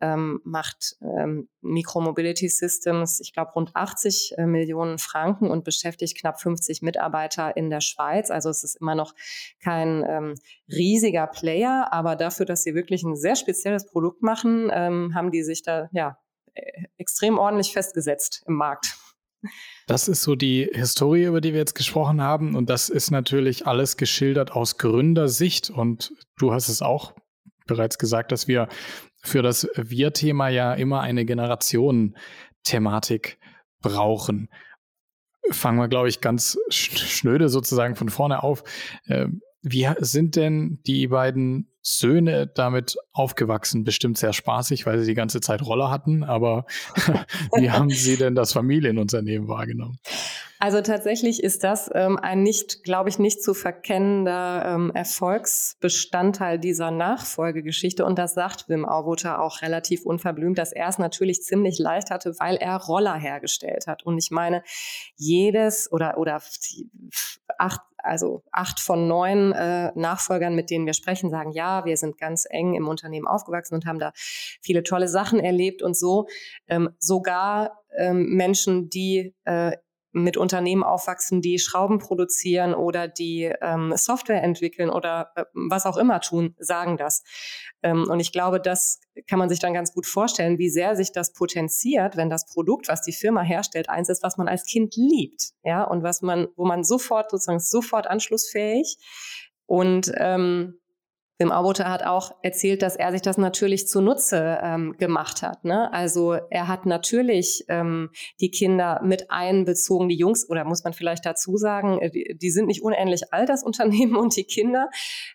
ähm, 0.00 0.40
macht 0.44 0.96
ähm, 1.00 1.48
Micromobility 1.60 2.48
Systems, 2.48 3.20
ich 3.20 3.32
glaube, 3.32 3.52
rund 3.52 3.74
80 3.74 4.34
äh, 4.36 4.46
Millionen 4.46 4.98
Franken 4.98 5.50
und 5.50 5.64
beschäftigt 5.64 6.18
knapp 6.18 6.40
50 6.40 6.82
Mitarbeiter 6.82 7.56
in 7.56 7.70
der 7.70 7.80
Schweiz. 7.80 8.30
Also 8.30 8.50
es 8.50 8.62
ist 8.62 8.76
immer 8.80 8.94
noch 8.94 9.14
kein 9.62 10.04
ähm, 10.08 10.34
riesiger 10.68 11.26
Player, 11.26 11.88
aber 11.92 12.16
dafür, 12.16 12.46
dass 12.46 12.62
sie 12.62 12.74
wirklich 12.74 13.02
ein 13.02 13.16
sehr 13.16 13.36
spezielles 13.36 13.86
Produkt 13.86 14.22
machen, 14.22 14.70
ähm, 14.72 15.14
haben 15.14 15.30
die 15.30 15.42
sich 15.42 15.62
da 15.62 15.88
ja 15.92 16.18
äh, 16.54 16.84
extrem 16.98 17.38
ordentlich 17.38 17.72
festgesetzt 17.72 18.42
im 18.46 18.54
Markt. 18.54 18.98
Das 19.86 20.08
ist 20.08 20.22
so 20.22 20.34
die 20.34 20.68
Historie, 20.72 21.24
über 21.24 21.40
die 21.40 21.52
wir 21.52 21.60
jetzt 21.60 21.74
gesprochen 21.74 22.20
haben. 22.20 22.56
Und 22.56 22.68
das 22.68 22.88
ist 22.88 23.10
natürlich 23.10 23.66
alles 23.66 23.96
geschildert 23.96 24.52
aus 24.52 24.78
Gründersicht. 24.78 25.70
Und 25.70 26.12
du 26.38 26.52
hast 26.52 26.68
es 26.68 26.82
auch 26.82 27.14
bereits 27.66 27.98
gesagt, 27.98 28.32
dass 28.32 28.48
wir 28.48 28.68
für 29.26 29.42
das 29.42 29.68
Wir-Thema 29.74 30.48
ja 30.48 30.72
immer 30.74 31.00
eine 31.00 31.24
Generationen-Thematik 31.24 33.38
brauchen. 33.82 34.48
Fangen 35.50 35.78
wir, 35.78 35.88
glaube 35.88 36.08
ich, 36.08 36.20
ganz 36.20 36.58
schnöde 36.70 37.48
sozusagen 37.48 37.96
von 37.96 38.08
vorne 38.08 38.42
auf. 38.42 38.64
Ähm, 39.06 39.40
wie 39.62 39.88
sind 39.98 40.36
denn 40.36 40.80
die 40.86 41.08
beiden 41.08 41.68
Söhne 41.82 42.46
damit 42.46 42.96
aufgewachsen? 43.12 43.84
Bestimmt 43.84 44.18
sehr 44.18 44.32
spaßig, 44.32 44.86
weil 44.86 44.98
sie 44.98 45.06
die 45.06 45.14
ganze 45.14 45.40
Zeit 45.40 45.62
Roller 45.62 45.90
hatten, 45.90 46.24
aber 46.24 46.66
wie 47.56 47.70
haben 47.70 47.90
sie 47.90 48.16
denn 48.16 48.34
das 48.34 48.52
Familienunternehmen 48.52 49.48
wahrgenommen? 49.48 49.98
Also 50.58 50.80
tatsächlich 50.80 51.42
ist 51.42 51.64
das 51.64 51.90
ähm, 51.94 52.18
ein 52.18 52.42
nicht, 52.42 52.82
glaube 52.82 53.10
ich, 53.10 53.18
nicht 53.18 53.42
zu 53.42 53.52
verkennender 53.52 54.64
ähm, 54.66 54.90
Erfolgsbestandteil 54.94 56.58
dieser 56.58 56.90
Nachfolgegeschichte. 56.90 58.06
Und 58.06 58.18
das 58.18 58.34
sagt 58.34 58.68
Wim 58.68 58.86
Auwuter 58.86 59.42
auch 59.42 59.60
relativ 59.60 60.06
unverblümt, 60.06 60.56
dass 60.56 60.72
er 60.72 60.88
es 60.88 60.98
natürlich 60.98 61.42
ziemlich 61.42 61.78
leicht 61.78 62.10
hatte, 62.10 62.34
weil 62.38 62.56
er 62.56 62.76
Roller 62.76 63.14
hergestellt 63.14 63.86
hat. 63.86 64.04
Und 64.04 64.16
ich 64.16 64.30
meine, 64.30 64.62
jedes 65.16 65.92
oder, 65.92 66.16
oder 66.16 66.40
acht, 67.58 67.80
also 68.06 68.42
acht 68.52 68.80
von 68.80 69.08
neun 69.08 69.52
äh, 69.52 69.92
Nachfolgern, 69.94 70.54
mit 70.54 70.70
denen 70.70 70.86
wir 70.86 70.94
sprechen, 70.94 71.30
sagen, 71.30 71.52
ja, 71.52 71.84
wir 71.84 71.96
sind 71.96 72.18
ganz 72.18 72.46
eng 72.48 72.74
im 72.74 72.88
Unternehmen 72.88 73.26
aufgewachsen 73.26 73.74
und 73.74 73.86
haben 73.86 73.98
da 73.98 74.12
viele 74.62 74.82
tolle 74.82 75.08
Sachen 75.08 75.40
erlebt 75.40 75.82
und 75.82 75.96
so. 75.96 76.26
Ähm, 76.68 76.90
sogar 76.98 77.82
ähm, 77.96 78.34
Menschen, 78.34 78.88
die 78.88 79.34
äh, 79.44 79.72
mit 80.16 80.38
Unternehmen 80.38 80.82
aufwachsen, 80.82 81.42
die 81.42 81.58
Schrauben 81.58 81.98
produzieren 81.98 82.74
oder 82.74 83.06
die 83.06 83.52
ähm, 83.60 83.92
Software 83.96 84.42
entwickeln 84.42 84.88
oder 84.88 85.30
äh, 85.36 85.44
was 85.52 85.84
auch 85.84 85.98
immer 85.98 86.20
tun, 86.20 86.54
sagen 86.58 86.96
das. 86.96 87.22
Ähm, 87.82 88.08
und 88.08 88.18
ich 88.20 88.32
glaube, 88.32 88.58
das 88.58 89.00
kann 89.28 89.38
man 89.38 89.50
sich 89.50 89.58
dann 89.58 89.74
ganz 89.74 89.92
gut 89.92 90.06
vorstellen, 90.06 90.58
wie 90.58 90.70
sehr 90.70 90.96
sich 90.96 91.12
das 91.12 91.34
potenziert, 91.34 92.16
wenn 92.16 92.30
das 92.30 92.46
Produkt, 92.46 92.88
was 92.88 93.02
die 93.02 93.12
Firma 93.12 93.42
herstellt, 93.42 93.90
eins 93.90 94.08
ist, 94.08 94.22
was 94.22 94.38
man 94.38 94.48
als 94.48 94.64
Kind 94.64 94.96
liebt, 94.96 95.52
ja, 95.62 95.84
und 95.84 96.02
was 96.02 96.22
man, 96.22 96.48
wo 96.56 96.64
man 96.64 96.82
sofort 96.82 97.30
sozusagen 97.30 97.60
sofort 97.60 98.06
anschlussfähig 98.06 98.96
und 99.66 100.10
ähm, 100.16 100.78
Wim 101.38 101.52
Auboter 101.52 101.90
hat 101.90 102.02
auch 102.02 102.30
erzählt, 102.42 102.80
dass 102.80 102.96
er 102.96 103.12
sich 103.12 103.20
das 103.20 103.36
natürlich 103.36 103.88
zunutze 103.88 104.58
ähm, 104.62 104.96
gemacht 104.96 105.42
hat. 105.42 105.64
Ne? 105.64 105.92
Also 105.92 106.32
er 106.32 106.66
hat 106.66 106.86
natürlich 106.86 107.64
ähm, 107.68 108.08
die 108.40 108.50
Kinder 108.50 109.02
mit 109.04 109.30
einbezogen, 109.30 110.08
die 110.08 110.16
Jungs, 110.16 110.48
oder 110.48 110.64
muss 110.64 110.82
man 110.82 110.94
vielleicht 110.94 111.26
dazu 111.26 111.58
sagen, 111.58 112.00
äh, 112.00 112.10
die, 112.10 112.38
die 112.40 112.50
sind 112.50 112.66
nicht 112.66 112.82
unähnlich 112.82 113.34
alt, 113.34 113.50
das 113.50 113.62
Unternehmen 113.66 114.16
und 114.16 114.34
die 114.34 114.44
Kinder. 114.44 114.88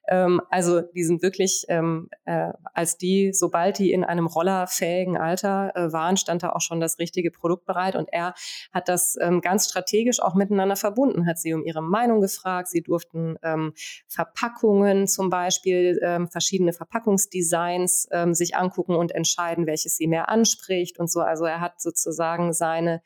Ähm, 0.08 0.42
also 0.50 0.82
die 0.82 1.04
sind 1.04 1.22
wirklich, 1.22 1.66
ähm, 1.68 2.10
äh, 2.26 2.50
als 2.74 2.98
die, 2.98 3.32
sobald 3.32 3.78
die 3.78 3.92
in 3.92 4.04
einem 4.04 4.26
rollerfähigen 4.26 5.18
Alter 5.18 5.72
äh, 5.76 5.94
waren, 5.94 6.18
stand 6.18 6.42
da 6.42 6.50
auch 6.50 6.62
schon 6.62 6.80
das 6.80 6.98
richtige 6.98 7.30
Produkt 7.30 7.66
bereit. 7.66 7.96
Und 7.96 8.10
er 8.12 8.34
hat 8.74 8.90
das 8.90 9.18
ähm, 9.22 9.42
ganz 9.42 9.70
strategisch 9.70 10.20
auch 10.20 10.34
miteinander 10.34 10.76
verbunden, 10.76 11.28
hat 11.28 11.38
sie 11.38 11.54
um 11.54 11.64
ihre 11.64 11.84
Meinung 11.84 12.22
gefragt. 12.22 12.70
Sie 12.70 12.82
durften 12.82 13.36
ähm, 13.44 13.74
Verpackungen 14.08 15.08
zum 15.08 15.30
Beispiel 15.30 15.91
ähm, 16.02 16.28
verschiedene 16.30 16.74
Verpackungsdesigns 16.74 18.08
ähm, 18.12 18.34
sich 18.34 18.56
angucken 18.56 18.96
und 18.96 19.14
entscheiden, 19.14 19.68
welches 19.68 19.98
sie 19.98 20.08
mehr 20.08 20.30
anspricht 20.30 21.00
und 21.00 21.12
so. 21.12 21.22
Also 21.22 21.46
er 21.46 21.62
hat 21.62 21.82
sozusagen 21.82 22.54
seine 22.54 23.02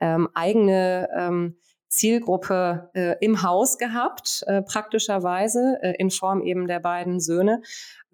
ähm, 0.00 0.28
eigene 0.34 1.08
ähm, 1.16 1.56
Zielgruppe 1.90 2.90
äh, 2.94 3.16
im 3.20 3.42
Haus 3.42 3.76
gehabt, 3.76 4.44
äh, 4.46 4.62
praktischerweise 4.62 5.78
äh, 5.82 5.94
in 5.98 6.10
Form 6.10 6.40
eben 6.42 6.68
der 6.68 6.78
beiden 6.78 7.18
Söhne 7.18 7.62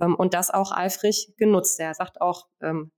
ähm, 0.00 0.14
und 0.14 0.32
das 0.32 0.50
auch 0.50 0.72
eifrig 0.72 1.34
genutzt. 1.36 1.78
Er 1.78 1.92
sagt 1.94 2.20
auch, 2.20 2.46
ähm, 2.62 2.90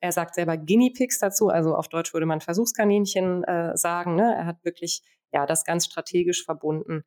er 0.00 0.12
sagt 0.12 0.34
selber 0.34 0.58
Guinea 0.58 0.90
Pigs 0.94 1.18
dazu, 1.18 1.48
also 1.48 1.74
auf 1.74 1.88
Deutsch 1.88 2.12
würde 2.12 2.26
man 2.26 2.42
Versuchskaninchen 2.42 3.44
äh, 3.44 3.76
sagen. 3.76 4.14
Ne? 4.14 4.34
Er 4.36 4.46
hat 4.46 4.62
wirklich 4.62 5.02
ja 5.32 5.46
das 5.46 5.64
ganz 5.64 5.86
strategisch 5.86 6.44
verbunden, 6.44 7.04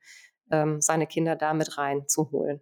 ähm, 0.52 0.82
seine 0.82 1.06
Kinder 1.06 1.36
da 1.36 1.54
mit 1.54 1.78
reinzuholen 1.78 2.62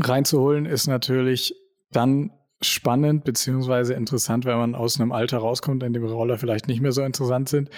reinzuholen 0.00 0.66
ist 0.66 0.86
natürlich 0.86 1.54
dann 1.90 2.30
spannend 2.60 3.24
beziehungsweise 3.24 3.94
interessant, 3.94 4.44
wenn 4.44 4.58
man 4.58 4.74
aus 4.74 5.00
einem 5.00 5.12
Alter 5.12 5.38
rauskommt, 5.38 5.82
in 5.82 5.92
dem 5.92 6.04
Roller 6.04 6.38
vielleicht 6.38 6.68
nicht 6.68 6.80
mehr 6.80 6.92
so 6.92 7.02
interessant 7.02 7.48
sind. 7.48 7.70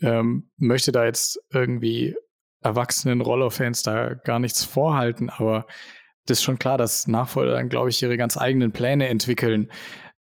Ähm, 0.00 0.50
möchte 0.56 0.92
da 0.92 1.04
jetzt 1.04 1.40
irgendwie 1.52 2.16
erwachsenen 2.62 3.20
Rollerfans 3.20 3.82
da 3.82 4.14
gar 4.14 4.38
nichts 4.38 4.64
vorhalten, 4.64 5.30
aber 5.30 5.66
das 6.26 6.38
ist 6.38 6.44
schon 6.44 6.58
klar, 6.58 6.78
dass 6.78 7.06
Nachfolger 7.06 7.52
dann, 7.52 7.68
glaube 7.68 7.90
ich, 7.90 8.02
ihre 8.02 8.16
ganz 8.16 8.36
eigenen 8.36 8.72
Pläne 8.72 9.08
entwickeln. 9.08 9.70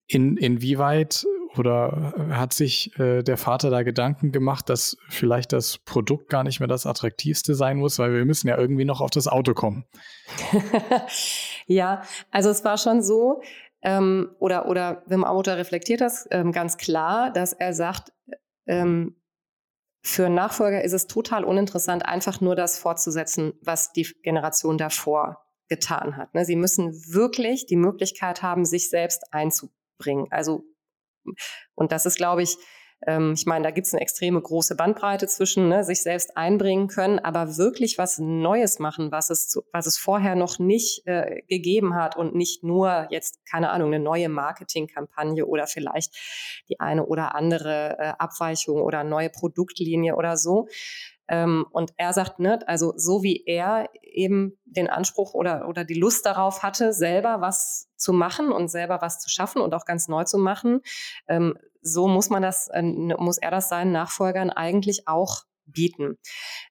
In, 0.07 0.37
inwieweit 0.37 1.27
oder 1.59 2.15
hat 2.31 2.53
sich 2.53 2.99
äh, 2.99 3.23
der 3.23 3.37
Vater 3.37 3.71
da 3.71 3.83
Gedanken 3.83 4.33
gemacht, 4.33 4.69
dass 4.69 4.97
vielleicht 5.09 5.53
das 5.53 5.79
Produkt 5.79 6.29
gar 6.29 6.45
nicht 6.45 6.61
mehr 6.61 6.69
das 6.69 6.87
attraktivste 6.87 7.55
sein 7.55 7.79
muss, 7.79 7.99
weil 7.99 8.13
wir 8.13 8.25
müssen 8.25 8.49
ja 8.49 8.59
irgendwie 8.59 8.85
noch 8.85 9.01
auf 9.01 9.11
das 9.11 9.29
Auto 9.29 9.55
kommen? 9.55 9.85
ja, 11.67 12.03
also 12.31 12.51
es 12.51 12.65
war 12.65 12.79
schon 12.79 13.03
so, 13.03 13.43
ähm, 13.83 14.31
oder, 14.39 14.69
oder 14.69 15.03
Wim 15.07 15.25
Auter 15.25 15.57
reflektiert 15.57 16.01
das 16.01 16.27
ähm, 16.31 16.53
ganz 16.53 16.77
klar, 16.77 17.33
dass 17.33 17.53
er 17.53 17.73
sagt, 17.73 18.13
ähm, 18.67 19.17
für 20.03 20.29
Nachfolger 20.29 20.85
ist 20.85 20.93
es 20.93 21.09
total 21.09 21.45
uninteressant, 21.45 22.07
einfach 22.07 22.41
nur 22.41 22.55
das 22.55 22.79
fortzusetzen, 22.79 23.55
was 23.61 23.93
die 23.93 24.07
Generation 24.23 24.79
davor 24.79 25.45
getan 25.69 26.17
hat. 26.17 26.33
Ne? 26.35 26.45
Sie 26.45 26.57
müssen 26.57 26.93
wirklich 27.13 27.67
die 27.67 27.77
Möglichkeit 27.77 28.43
haben, 28.43 28.65
sich 28.65 28.89
selbst 28.89 29.25
einzubringen. 29.33 30.29
Also 30.31 30.63
und 31.75 31.93
das 31.93 32.07
ist, 32.07 32.17
glaube 32.17 32.43
ich, 32.43 32.57
ähm, 33.07 33.35
ich 33.35 33.47
meine, 33.47 33.65
da 33.65 33.71
gibt 33.71 33.87
es 33.87 33.93
eine 33.93 34.01
extreme 34.01 34.41
große 34.41 34.75
Bandbreite 34.75 35.27
zwischen 35.27 35.69
ne, 35.69 35.85
sich 35.85 36.03
selbst 36.03 36.37
einbringen 36.37 36.89
können, 36.89 37.19
aber 37.19 37.57
wirklich 37.57 37.99
was 37.99 38.19
Neues 38.19 38.79
machen, 38.79 39.13
was 39.13 39.31
es, 39.31 39.49
zu, 39.49 39.63
was 39.73 39.87
es 39.87 39.99
vorher 39.99 40.35
noch 40.35 40.59
nicht 40.59 41.07
äh, 41.07 41.43
gegeben 41.49 41.95
hat 41.95 42.17
und 42.17 42.35
nicht 42.35 42.65
nur 42.65 43.07
jetzt, 43.11 43.45
keine 43.49 43.71
Ahnung, 43.71 43.93
eine 43.93 44.03
neue 44.03 44.29
Marketingkampagne 44.29 45.45
oder 45.47 45.67
vielleicht 45.67 46.17
die 46.69 46.81
eine 46.81 47.07
oder 47.07 47.35
andere 47.35 47.97
äh, 47.99 48.13
Abweichung 48.19 48.81
oder 48.81 49.05
neue 49.05 49.31
Produktlinie 49.31 50.17
oder 50.17 50.37
so. 50.37 50.67
Ähm, 51.29 51.67
und 51.71 51.93
er 51.97 52.13
sagt, 52.13 52.39
ne, 52.39 52.59
also 52.67 52.93
so 52.97 53.23
wie 53.23 53.45
er 53.47 53.89
eben 54.03 54.59
den 54.65 54.89
Anspruch 54.89 55.35
oder, 55.35 55.69
oder 55.69 55.85
die 55.85 55.99
Lust 55.99 56.27
darauf 56.27 56.63
hatte, 56.63 56.93
selber 56.93 57.41
was 57.41 57.89
zu 57.97 58.13
machen 58.13 58.53
und 58.53 58.69
selber 58.69 59.01
was 59.01 59.19
zu 59.19 59.29
schaffen 59.29 59.61
und 59.61 59.75
auch 59.75 59.85
ganz 59.85 60.09
neu 60.09 60.25
zu 60.25 60.39
machen, 60.39 60.81
ähm, 61.29 61.59
so 61.81 62.09
muss 62.09 62.31
man 62.31 62.43
das, 62.43 62.69
äh, 62.69 62.83
muss 62.83 63.39
er 63.39 63.51
das 63.51 63.69
seinen 63.69 63.93
Nachfolgern 63.93 64.51
eigentlich 64.51 65.09
auch 65.09 65.45
bieten. 65.67 66.19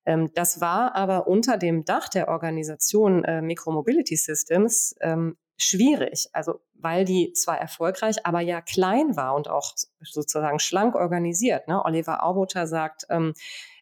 Ähm, 0.05 0.31
das 0.33 0.61
war 0.61 0.95
aber 0.95 1.27
unter 1.27 1.57
dem 1.57 1.85
Dach 1.85 2.09
der 2.09 2.29
Organisation 2.29 3.23
äh, 3.23 3.41
Micromobility 3.41 4.15
Systems 4.15 4.95
ähm, 5.01 5.37
schwierig. 5.57 6.29
Also 6.33 6.61
weil 6.73 7.05
die 7.05 7.33
zwar 7.33 7.59
erfolgreich, 7.59 8.25
aber 8.25 8.41
ja 8.41 8.61
klein 8.61 9.15
war 9.15 9.35
und 9.35 9.49
auch 9.49 9.73
sozusagen 10.01 10.59
schlank 10.59 10.95
organisiert. 10.95 11.67
Ne? 11.67 11.83
Oliver 11.83 12.23
Auboter 12.23 12.67
sagt, 12.67 13.05
ähm, 13.09 13.33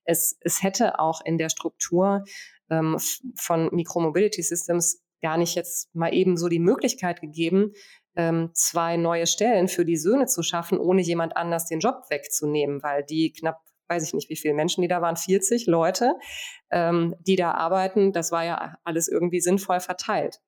es, 0.06 0.38
es 0.42 0.64
hätte 0.64 1.00
auch 1.00 1.22
in 1.24 1.38
der 1.38 1.50
Struktur 1.50 2.24
ähm, 2.70 2.98
von 3.36 3.70
Micromobility 3.72 4.42
Systems 4.42 5.02
gar 5.22 5.38
nicht 5.38 5.56
jetzt 5.56 5.94
mal 5.96 6.14
eben 6.14 6.38
so 6.38 6.50
die 6.50 6.60
Möglichkeit 6.60 7.22
gegeben, 7.22 7.72
ähm, 8.16 8.52
zwei 8.54 8.98
neue 8.98 9.26
Stellen 9.26 9.68
für 9.68 9.86
die 9.86 9.98
Söhne 9.98 10.26
zu 10.26 10.44
schaffen, 10.44 10.78
ohne 10.78 11.02
jemand 11.02 11.38
anders 11.38 11.66
den 11.66 11.80
Job 11.80 12.04
wegzunehmen, 12.10 12.84
weil 12.84 13.04
die 13.04 13.32
knapp 13.32 13.62
weiß 13.90 14.08
ich 14.08 14.14
nicht, 14.14 14.30
wie 14.30 14.36
viele 14.36 14.54
Menschen 14.54 14.82
die 14.82 14.88
da 14.88 15.02
waren, 15.02 15.18
40 15.18 15.68
Leute, 15.68 16.16
ähm, 16.72 17.16
die 17.20 17.36
da 17.36 17.52
arbeiten. 17.52 18.12
Das 18.12 18.32
war 18.32 18.44
ja 18.46 18.78
alles 18.84 19.08
irgendwie 19.08 19.42
sinnvoll 19.42 19.80
verteilt. 19.80 20.40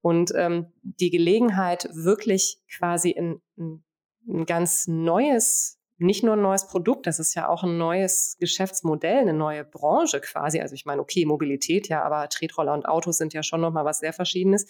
Und 0.00 0.32
ähm, 0.36 0.72
die 0.82 1.10
Gelegenheit, 1.10 1.88
wirklich 1.92 2.58
quasi 2.76 3.10
in, 3.10 3.40
in 3.56 3.82
ein 4.28 4.46
ganz 4.46 4.86
neues, 4.86 5.73
nicht 5.96 6.24
nur 6.24 6.34
ein 6.34 6.42
neues 6.42 6.66
Produkt, 6.66 7.06
das 7.06 7.18
ist 7.18 7.34
ja 7.34 7.48
auch 7.48 7.62
ein 7.62 7.78
neues 7.78 8.36
Geschäftsmodell, 8.40 9.18
eine 9.18 9.32
neue 9.32 9.64
Branche 9.64 10.20
quasi. 10.20 10.60
Also 10.60 10.74
ich 10.74 10.86
meine, 10.86 11.00
okay, 11.00 11.24
Mobilität, 11.24 11.88
ja, 11.88 12.02
aber 12.02 12.28
Tretroller 12.28 12.74
und 12.74 12.86
Autos 12.86 13.18
sind 13.18 13.32
ja 13.32 13.42
schon 13.42 13.60
nochmal 13.60 13.84
was 13.84 14.00
sehr 14.00 14.12
Verschiedenes, 14.12 14.66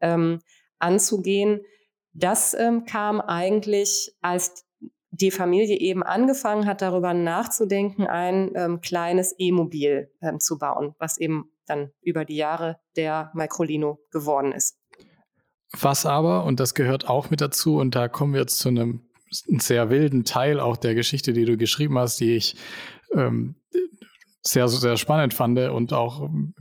ähm, 0.00 0.40
anzugehen. 0.78 1.60
Das 2.12 2.54
ähm, 2.54 2.84
kam 2.84 3.20
eigentlich, 3.20 4.14
als 4.20 4.64
die 5.10 5.30
Familie 5.30 5.78
eben 5.78 6.02
angefangen 6.02 6.66
hat, 6.66 6.82
darüber 6.82 7.14
nachzudenken, 7.14 8.06
ein 8.06 8.52
ähm, 8.54 8.80
kleines 8.80 9.34
E-Mobil 9.38 10.10
ähm, 10.22 10.40
zu 10.40 10.58
bauen, 10.58 10.94
was 10.98 11.18
eben 11.18 11.50
dann 11.66 11.92
über 12.02 12.24
die 12.24 12.36
Jahre 12.36 12.80
der 12.96 13.30
Microlino 13.34 14.00
geworden 14.10 14.52
ist. 14.52 14.78
Was 15.80 16.06
aber, 16.06 16.44
und 16.44 16.60
das 16.60 16.74
gehört 16.74 17.08
auch 17.08 17.30
mit 17.30 17.40
dazu, 17.40 17.78
und 17.78 17.94
da 17.94 18.08
kommen 18.08 18.32
wir 18.32 18.40
jetzt 18.40 18.58
zu 18.58 18.68
einem 18.68 19.06
sehr 19.30 19.90
wilden 19.90 20.24
Teil 20.24 20.60
auch 20.60 20.76
der 20.76 20.94
Geschichte, 20.94 21.32
die 21.32 21.44
du 21.44 21.56
geschrieben 21.56 21.98
hast, 21.98 22.20
die 22.20 22.36
ich 22.36 22.56
ähm, 23.12 23.56
sehr, 24.42 24.68
sehr 24.68 24.96
spannend 24.96 25.34
fand 25.34 25.58
und 25.58 25.92
auch 25.92 26.22
ähm, 26.22 26.54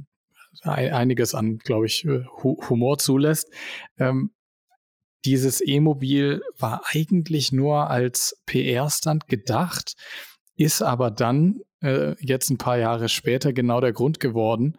einiges 0.63 1.35
an, 1.35 1.57
glaube 1.57 1.87
ich, 1.87 2.05
Humor 2.05 2.97
zulässt. 2.97 3.51
Ähm, 3.97 4.31
dieses 5.25 5.65
E-Mobil 5.65 6.41
war 6.57 6.83
eigentlich 6.91 7.51
nur 7.51 7.89
als 7.89 8.41
PR-Stand 8.45 9.27
gedacht, 9.27 9.93
ist 10.55 10.81
aber 10.81 11.11
dann 11.11 11.61
äh, 11.81 12.15
jetzt 12.19 12.49
ein 12.49 12.57
paar 12.57 12.77
Jahre 12.77 13.09
später 13.09 13.53
genau 13.53 13.81
der 13.81 13.93
Grund 13.93 14.19
geworden, 14.19 14.77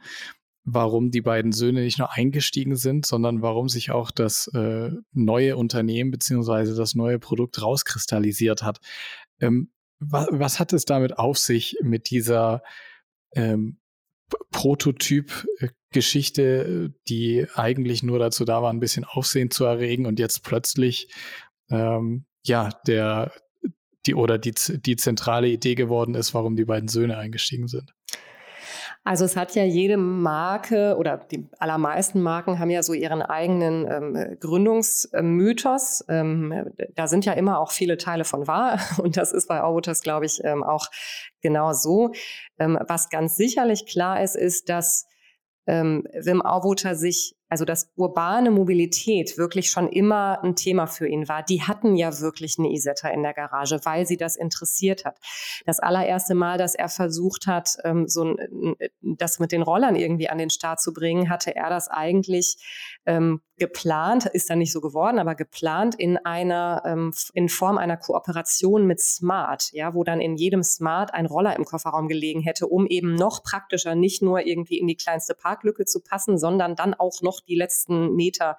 warum 0.64 1.10
die 1.10 1.20
beiden 1.20 1.52
Söhne 1.52 1.82
nicht 1.82 1.98
nur 1.98 2.12
eingestiegen 2.12 2.76
sind, 2.76 3.04
sondern 3.06 3.42
warum 3.42 3.68
sich 3.68 3.90
auch 3.90 4.10
das 4.10 4.46
äh, 4.54 4.90
neue 5.12 5.56
Unternehmen 5.56 6.10
beziehungsweise 6.10 6.74
das 6.74 6.94
neue 6.94 7.18
Produkt 7.18 7.60
rauskristallisiert 7.62 8.62
hat. 8.62 8.78
Ähm, 9.40 9.70
wa 9.98 10.26
was 10.30 10.58
hat 10.58 10.72
es 10.72 10.86
damit 10.86 11.18
auf 11.18 11.36
sich 11.38 11.76
mit 11.82 12.08
dieser 12.10 12.62
ähm, 13.34 13.78
Prototyp-Geschichte, 14.50 16.94
die 17.08 17.46
eigentlich 17.54 18.02
nur 18.02 18.18
dazu 18.18 18.46
da 18.46 18.62
war, 18.62 18.72
ein 18.72 18.80
bisschen 18.80 19.04
Aufsehen 19.04 19.50
zu 19.50 19.64
erregen 19.64 20.06
und 20.06 20.18
jetzt 20.18 20.44
plötzlich 20.44 21.12
ähm, 21.70 22.24
ja 22.42 22.70
der 22.86 23.32
die 24.06 24.14
oder 24.14 24.38
die, 24.38 24.52
die 24.52 24.96
zentrale 24.96 25.48
Idee 25.48 25.74
geworden 25.74 26.14
ist, 26.14 26.34
warum 26.34 26.56
die 26.56 26.64
beiden 26.64 26.88
Söhne 26.88 27.16
eingestiegen 27.16 27.68
sind. 27.68 27.94
Also 29.06 29.26
es 29.26 29.36
hat 29.36 29.54
ja 29.54 29.64
jede 29.64 29.98
Marke 29.98 30.96
oder 30.96 31.18
die 31.18 31.46
allermeisten 31.58 32.22
Marken 32.22 32.58
haben 32.58 32.70
ja 32.70 32.82
so 32.82 32.94
ihren 32.94 33.20
eigenen 33.20 33.86
ähm, 33.86 34.38
Gründungsmythos. 34.40 36.06
Ähm, 36.08 36.72
da 36.94 37.06
sind 37.06 37.26
ja 37.26 37.34
immer 37.34 37.58
auch 37.58 37.70
viele 37.70 37.98
Teile 37.98 38.24
von 38.24 38.46
wahr 38.46 38.80
und 38.98 39.18
das 39.18 39.32
ist 39.32 39.46
bei 39.46 39.62
Autos, 39.62 40.00
glaube 40.00 40.24
ich, 40.24 40.42
ähm, 40.42 40.62
auch 40.62 40.86
genau 41.42 41.74
so. 41.74 42.12
Ähm, 42.58 42.78
was 42.88 43.10
ganz 43.10 43.36
sicherlich 43.36 43.84
klar 43.84 44.22
ist, 44.22 44.36
ist, 44.36 44.70
dass 44.70 45.06
ähm, 45.66 46.06
Wim 46.14 46.40
Auwoter 46.40 46.94
sich 46.94 47.36
also 47.48 47.64
dass 47.64 47.90
urbane 47.96 48.50
Mobilität 48.50 49.36
wirklich 49.38 49.70
schon 49.70 49.88
immer 49.88 50.42
ein 50.42 50.56
Thema 50.56 50.86
für 50.86 51.06
ihn 51.06 51.28
war. 51.28 51.42
Die 51.42 51.62
hatten 51.62 51.96
ja 51.96 52.20
wirklich 52.20 52.58
eine 52.58 52.70
Isetta 52.70 53.08
in 53.08 53.22
der 53.22 53.34
Garage, 53.34 53.80
weil 53.84 54.06
sie 54.06 54.16
das 54.16 54.36
interessiert 54.36 55.04
hat. 55.04 55.18
Das 55.66 55.80
allererste 55.80 56.34
Mal, 56.34 56.58
dass 56.58 56.74
er 56.74 56.88
versucht 56.88 57.46
hat, 57.46 57.76
ähm, 57.84 58.08
so 58.08 58.24
ein, 58.24 58.76
das 59.00 59.38
mit 59.38 59.52
den 59.52 59.62
Rollern 59.62 59.96
irgendwie 59.96 60.28
an 60.28 60.38
den 60.38 60.50
Start 60.50 60.80
zu 60.80 60.92
bringen, 60.92 61.28
hatte 61.28 61.54
er 61.54 61.70
das 61.70 61.88
eigentlich 61.88 62.56
ähm, 63.06 63.40
geplant, 63.56 64.26
ist 64.26 64.50
dann 64.50 64.58
nicht 64.58 64.72
so 64.72 64.80
geworden, 64.80 65.18
aber 65.18 65.34
geplant 65.34 65.94
in 65.94 66.16
einer, 66.18 66.82
ähm, 66.84 67.12
in 67.34 67.48
Form 67.48 67.78
einer 67.78 67.96
Kooperation 67.96 68.86
mit 68.86 69.00
Smart, 69.00 69.70
ja, 69.72 69.94
wo 69.94 70.02
dann 70.02 70.20
in 70.20 70.36
jedem 70.36 70.62
Smart 70.62 71.14
ein 71.14 71.26
Roller 71.26 71.54
im 71.56 71.64
Kofferraum 71.64 72.08
gelegen 72.08 72.40
hätte, 72.40 72.66
um 72.66 72.86
eben 72.86 73.14
noch 73.14 73.44
praktischer 73.44 73.94
nicht 73.94 74.22
nur 74.22 74.44
irgendwie 74.44 74.78
in 74.78 74.88
die 74.88 74.96
kleinste 74.96 75.34
Parklücke 75.34 75.84
zu 75.84 76.00
passen, 76.00 76.36
sondern 76.36 76.74
dann 76.74 76.94
auch 76.94 77.22
noch 77.22 77.43
die 77.48 77.56
letzten 77.56 78.14
Meter 78.14 78.56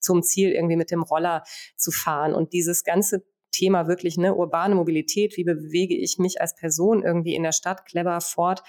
zum 0.00 0.22
Ziel 0.22 0.50
irgendwie 0.50 0.76
mit 0.76 0.90
dem 0.90 1.02
Roller 1.02 1.42
zu 1.76 1.90
fahren. 1.90 2.34
Und 2.34 2.52
dieses 2.52 2.84
ganze 2.84 3.24
Thema 3.52 3.88
wirklich, 3.88 4.16
ne, 4.16 4.34
urbane 4.34 4.74
Mobilität, 4.74 5.36
wie 5.36 5.44
bewege 5.44 5.96
ich 5.96 6.18
mich 6.18 6.40
als 6.40 6.54
Person 6.54 7.02
irgendwie 7.02 7.34
in 7.34 7.42
der 7.42 7.52
Stadt 7.52 7.86
clever 7.86 8.20
fort, 8.20 8.62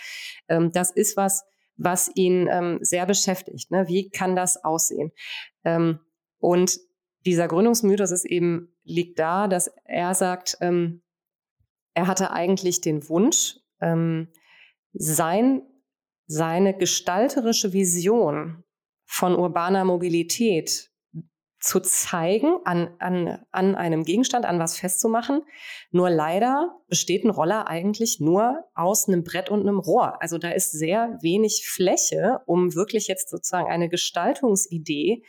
ähm, 0.47 0.71
das 0.71 0.91
ist 0.91 1.17
was, 1.17 1.43
was 1.75 2.09
ihn 2.15 2.47
ähm, 2.49 2.79
sehr 2.81 3.05
beschäftigt. 3.05 3.71
Ne? 3.71 3.87
Wie 3.87 4.09
kann 4.09 4.35
das 4.35 4.63
aussehen? 4.63 5.11
Ähm, 5.63 5.99
und 6.39 6.79
dieser 7.25 7.47
Gründungsmythos 7.47 8.11
ist 8.11 8.25
eben, 8.25 8.75
liegt 8.83 9.19
da, 9.19 9.47
dass 9.47 9.71
er 9.85 10.13
sagt, 10.15 10.57
ähm, 10.61 11.01
er 11.93 12.07
hatte 12.07 12.31
eigentlich 12.31 12.81
den 12.81 13.07
Wunsch, 13.09 13.57
ähm, 13.81 14.31
sein, 14.93 15.61
seine 16.27 16.75
gestalterische 16.75 17.73
Vision 17.73 18.63
von 19.07 19.35
urbaner 19.35 19.85
Mobilität 19.85 20.91
zu 21.59 21.79
zeigen, 21.79 22.57
an, 22.65 22.95
an, 22.99 23.43
an 23.51 23.75
einem 23.75 24.03
Gegenstand, 24.03 24.45
an 24.45 24.59
was 24.59 24.77
festzumachen. 24.77 25.41
Nur 25.89 26.09
leider 26.09 26.79
besteht 26.87 27.23
ein 27.25 27.31
Roller 27.31 27.67
eigentlich 27.67 28.19
nur 28.19 28.63
aus 28.75 29.07
einem 29.07 29.23
Brett 29.23 29.49
und 29.49 29.61
einem 29.61 29.79
Rohr. 29.79 30.21
Also 30.21 30.37
da 30.37 30.51
ist 30.51 30.71
sehr 30.71 31.17
wenig 31.21 31.67
Fläche, 31.67 32.41
um 32.45 32.75
wirklich 32.75 33.07
jetzt 33.07 33.29
sozusagen 33.29 33.67
eine 33.67 33.89
Gestaltungsidee 33.89 35.23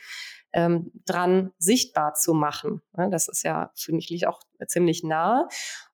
ähm, 0.53 0.91
dran 1.05 1.51
sichtbar 1.57 2.13
zu 2.13 2.33
machen. 2.33 2.81
das 2.93 3.27
ist 3.27 3.43
ja, 3.43 3.71
finde 3.75 4.05
ich, 4.07 4.27
auch 4.27 4.39
ziemlich 4.67 5.03
nahe. 5.03 5.47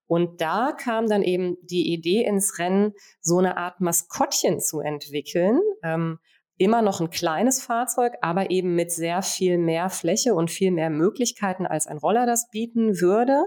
Und 0.07 0.41
da 0.41 0.71
kam 0.71 1.07
dann 1.07 1.23
eben 1.23 1.57
die 1.61 1.91
Idee 1.93 2.23
ins 2.23 2.59
Rennen, 2.59 2.93
so 3.21 3.39
eine 3.39 3.57
Art 3.57 3.81
Maskottchen 3.81 4.59
zu 4.59 4.79
entwickeln, 4.79 5.59
ähm, 5.81 6.19
immer 6.57 6.81
noch 6.81 7.01
ein 7.01 7.09
kleines 7.09 7.61
Fahrzeug, 7.61 8.13
aber 8.21 8.49
eben 8.49 8.75
mit 8.75 8.91
sehr 8.91 9.21
viel 9.21 9.57
mehr 9.57 9.89
Fläche 9.89 10.33
und 10.33 10.51
viel 10.51 10.71
mehr 10.71 10.89
Möglichkeiten, 10.89 11.65
als 11.65 11.87
ein 11.87 11.97
Roller 11.97 12.25
das 12.25 12.49
bieten 12.49 13.01
würde, 13.01 13.43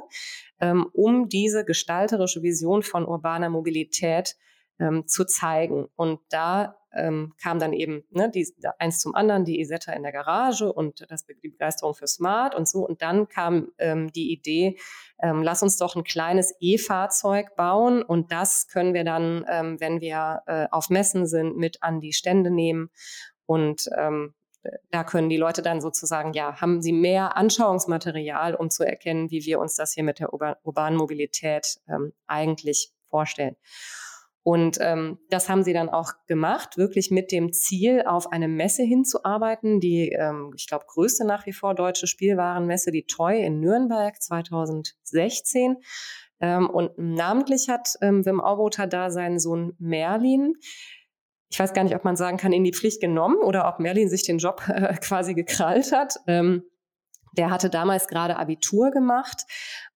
ähm, 0.60 0.86
um 0.92 1.28
diese 1.28 1.64
gestalterische 1.64 2.42
Vision 2.42 2.82
von 2.82 3.06
urbaner 3.06 3.48
Mobilität 3.48 4.36
ähm, 4.78 5.06
zu 5.06 5.24
zeigen. 5.24 5.86
Und 5.96 6.20
da 6.30 6.77
ähm, 6.94 7.34
kam 7.42 7.58
dann 7.58 7.72
eben 7.72 8.04
ne, 8.10 8.30
die, 8.30 8.46
eins 8.78 9.00
zum 9.00 9.14
anderen, 9.14 9.44
die 9.44 9.60
Isetta 9.60 9.92
in 9.92 10.02
der 10.02 10.12
Garage 10.12 10.72
und 10.72 11.04
das, 11.08 11.26
die 11.26 11.48
Begeisterung 11.48 11.94
für 11.94 12.06
Smart 12.06 12.54
und 12.54 12.68
so. 12.68 12.86
Und 12.86 13.02
dann 13.02 13.28
kam 13.28 13.68
ähm, 13.78 14.12
die 14.12 14.32
Idee, 14.32 14.78
ähm, 15.22 15.42
lass 15.42 15.62
uns 15.62 15.76
doch 15.76 15.96
ein 15.96 16.04
kleines 16.04 16.54
E-Fahrzeug 16.60 17.56
bauen 17.56 18.02
und 18.02 18.32
das 18.32 18.68
können 18.68 18.94
wir 18.94 19.04
dann, 19.04 19.44
ähm, 19.48 19.80
wenn 19.80 20.00
wir 20.00 20.42
äh, 20.46 20.66
auf 20.70 20.90
Messen 20.90 21.26
sind, 21.26 21.56
mit 21.56 21.82
an 21.82 22.00
die 22.00 22.12
Stände 22.12 22.50
nehmen. 22.50 22.90
Und 23.46 23.88
ähm, 23.96 24.34
da 24.90 25.04
können 25.04 25.28
die 25.28 25.36
Leute 25.36 25.62
dann 25.62 25.80
sozusagen, 25.80 26.32
ja, 26.32 26.60
haben 26.60 26.82
sie 26.82 26.92
mehr 26.92 27.36
Anschauungsmaterial, 27.36 28.54
um 28.54 28.70
zu 28.70 28.84
erkennen, 28.84 29.30
wie 29.30 29.44
wir 29.44 29.60
uns 29.60 29.76
das 29.76 29.92
hier 29.92 30.04
mit 30.04 30.18
der 30.18 30.32
urbanen 30.32 30.98
Mobilität 30.98 31.78
ähm, 31.88 32.12
eigentlich 32.26 32.92
vorstellen. 33.08 33.56
Und 34.48 34.78
ähm, 34.80 35.18
das 35.28 35.50
haben 35.50 35.62
sie 35.62 35.74
dann 35.74 35.90
auch 35.90 36.12
gemacht, 36.26 36.78
wirklich 36.78 37.10
mit 37.10 37.32
dem 37.32 37.52
Ziel, 37.52 38.04
auf 38.06 38.32
eine 38.32 38.48
Messe 38.48 38.82
hinzuarbeiten, 38.82 39.78
die, 39.78 40.08
ähm, 40.08 40.54
ich 40.56 40.66
glaube, 40.66 40.86
größte 40.88 41.26
nach 41.26 41.44
wie 41.44 41.52
vor 41.52 41.74
deutsche 41.74 42.06
Spielwarenmesse, 42.06 42.90
die 42.90 43.04
Toy 43.04 43.44
in 43.44 43.60
Nürnberg 43.60 44.18
2016. 44.18 45.76
Ähm, 46.40 46.70
und 46.70 46.92
namentlich 46.96 47.68
hat 47.68 47.90
ähm, 48.00 48.24
Wim 48.24 48.40
Auboter 48.40 48.86
da 48.86 49.10
seinen 49.10 49.38
Sohn 49.38 49.74
Merlin, 49.78 50.54
ich 51.50 51.60
weiß 51.60 51.74
gar 51.74 51.84
nicht, 51.84 51.94
ob 51.94 52.04
man 52.04 52.16
sagen 52.16 52.38
kann, 52.38 52.54
in 52.54 52.64
die 52.64 52.72
Pflicht 52.72 53.02
genommen 53.02 53.36
oder 53.42 53.68
ob 53.68 53.80
Merlin 53.80 54.08
sich 54.08 54.22
den 54.22 54.38
Job 54.38 54.62
äh, 54.68 54.94
quasi 54.94 55.34
gekrallt 55.34 55.92
hat. 55.92 56.16
Ähm, 56.26 56.62
Der 57.36 57.50
hatte 57.50 57.68
damals 57.68 58.08
gerade 58.08 58.38
Abitur 58.38 58.92
gemacht 58.92 59.44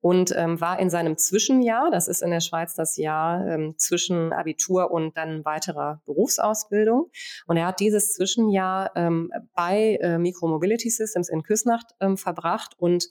und 0.02 0.34
ähm, 0.36 0.60
war 0.60 0.80
in 0.80 0.90
seinem 0.90 1.16
Zwischenjahr, 1.16 1.90
das 1.90 2.08
ist 2.08 2.22
in 2.22 2.30
der 2.30 2.40
Schweiz 2.40 2.74
das 2.74 2.96
Jahr 2.96 3.46
ähm, 3.46 3.74
zwischen 3.78 4.32
Abitur 4.32 4.90
und 4.90 5.16
dann 5.16 5.44
weiterer 5.44 6.02
Berufsausbildung. 6.04 7.08
Und 7.46 7.56
er 7.56 7.68
hat 7.68 7.80
dieses 7.80 8.14
Zwischenjahr 8.14 8.90
ähm, 8.96 9.30
bei 9.54 9.98
äh, 10.02 10.18
Micromobility 10.18 10.90
Systems 10.90 11.28
in 11.28 11.44
Küsnacht 11.44 11.94
ähm, 12.00 12.18
verbracht 12.18 12.74
und 12.76 13.06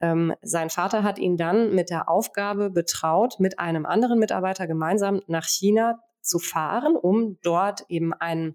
ähm, 0.00 0.32
sein 0.42 0.70
Vater 0.70 1.02
hat 1.02 1.18
ihn 1.18 1.36
dann 1.36 1.74
mit 1.74 1.90
der 1.90 2.08
Aufgabe 2.08 2.70
betraut, 2.70 3.40
mit 3.40 3.58
einem 3.58 3.84
anderen 3.84 4.20
Mitarbeiter 4.20 4.68
gemeinsam 4.68 5.20
nach 5.26 5.48
China 5.48 5.98
zu 6.22 6.38
fahren, 6.38 6.94
um 6.94 7.38
dort 7.42 7.84
eben 7.88 8.12
einen 8.12 8.54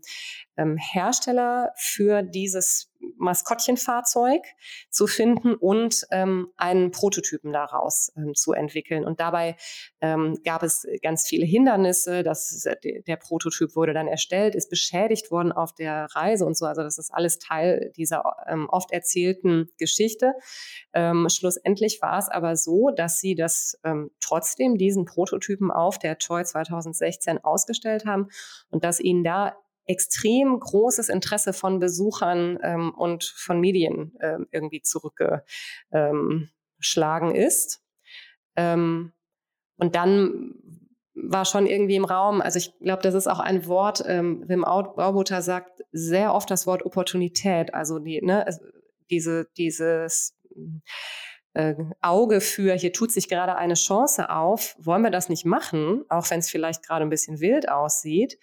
ähm, 0.55 0.77
Hersteller 0.77 1.73
für 1.75 2.23
dieses 2.23 2.92
Maskottchenfahrzeug 3.17 4.41
zu 4.89 5.07
finden 5.07 5.55
und 5.55 6.05
ähm, 6.11 6.49
einen 6.57 6.91
Prototypen 6.91 7.51
daraus 7.51 8.11
ähm, 8.17 8.33
zu 8.35 8.53
entwickeln. 8.53 9.05
Und 9.05 9.19
dabei 9.19 9.55
ähm, 10.01 10.39
gab 10.43 10.63
es 10.63 10.87
ganz 11.01 11.27
viele 11.27 11.45
Hindernisse. 11.45 12.23
Das, 12.23 12.67
der 12.83 13.15
Prototyp 13.17 13.75
wurde 13.75 13.93
dann 13.93 14.07
erstellt, 14.07 14.55
ist 14.55 14.69
beschädigt 14.69 15.31
worden 15.31 15.51
auf 15.51 15.73
der 15.73 16.07
Reise 16.11 16.45
und 16.45 16.57
so. 16.57 16.65
Also 16.65 16.83
das 16.83 16.97
ist 16.97 17.13
alles 17.13 17.39
Teil 17.39 17.91
dieser 17.95 18.23
ähm, 18.47 18.67
oft 18.69 18.91
erzählten 18.91 19.69
Geschichte. 19.77 20.33
Ähm, 20.93 21.27
schlussendlich 21.29 22.01
war 22.01 22.19
es 22.19 22.29
aber 22.29 22.55
so, 22.55 22.89
dass 22.89 23.19
sie 23.19 23.35
das 23.35 23.79
ähm, 23.83 24.11
trotzdem 24.19 24.77
diesen 24.77 25.05
Prototypen 25.05 25.71
auf 25.71 25.99
der 25.99 26.17
Toy 26.17 26.43
2016 26.43 27.43
ausgestellt 27.43 28.05
haben 28.05 28.29
und 28.69 28.83
dass 28.83 28.99
ihnen 28.99 29.23
da 29.23 29.55
extrem 29.85 30.59
großes 30.59 31.09
Interesse 31.09 31.53
von 31.53 31.79
Besuchern 31.79 32.59
ähm, 32.63 32.93
und 32.93 33.23
von 33.23 33.59
Medien 33.59 34.15
ähm, 34.21 34.47
irgendwie 34.51 34.81
zurückgeschlagen 34.81 35.45
ähm, 35.91 37.35
ist. 37.35 37.81
Ähm, 38.55 39.13
und 39.77 39.95
dann 39.95 40.55
war 41.15 41.45
schon 41.45 41.67
irgendwie 41.67 41.95
im 41.95 42.05
Raum, 42.05 42.41
also 42.41 42.57
ich 42.57 42.77
glaube, 42.79 43.03
das 43.03 43.13
ist 43.13 43.27
auch 43.27 43.39
ein 43.39 43.67
Wort, 43.67 44.03
ähm, 44.07 44.43
Wim 44.47 44.61
Baubutter 44.61 45.41
sagt 45.41 45.83
sehr 45.91 46.33
oft 46.33 46.49
das 46.49 46.65
Wort 46.65 46.85
Opportunität, 46.85 47.73
also 47.73 47.99
die, 47.99 48.21
ne, 48.21 48.45
diese, 49.11 49.47
dieses 49.57 50.35
äh, 51.53 51.75
Auge 52.01 52.41
für, 52.41 52.73
hier 52.73 52.93
tut 52.93 53.11
sich 53.11 53.29
gerade 53.29 53.55
eine 53.55 53.75
Chance 53.75 54.29
auf, 54.29 54.75
wollen 54.79 55.03
wir 55.03 55.11
das 55.11 55.29
nicht 55.29 55.45
machen, 55.45 56.03
auch 56.09 56.29
wenn 56.31 56.39
es 56.39 56.49
vielleicht 56.49 56.83
gerade 56.85 57.05
ein 57.05 57.09
bisschen 57.09 57.39
wild 57.39 57.69
aussieht 57.69 58.39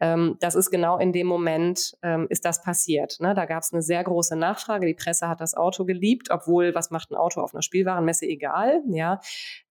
ähm, 0.00 0.36
das 0.40 0.54
ist 0.54 0.70
genau 0.70 0.98
in 0.98 1.12
dem 1.12 1.26
Moment, 1.26 1.96
ähm, 2.02 2.26
ist 2.30 2.44
das 2.44 2.62
passiert. 2.62 3.18
Ne? 3.20 3.34
Da 3.34 3.44
gab 3.44 3.62
es 3.62 3.72
eine 3.72 3.82
sehr 3.82 4.02
große 4.02 4.36
Nachfrage. 4.36 4.86
Die 4.86 4.94
Presse 4.94 5.28
hat 5.28 5.40
das 5.40 5.54
Auto 5.54 5.84
geliebt, 5.84 6.30
obwohl, 6.30 6.74
was 6.74 6.90
macht 6.90 7.10
ein 7.10 7.16
Auto 7.16 7.40
auf 7.40 7.54
einer 7.54 7.62
Spielwarenmesse? 7.62 8.26
Egal. 8.26 8.82
Ja, 8.88 9.20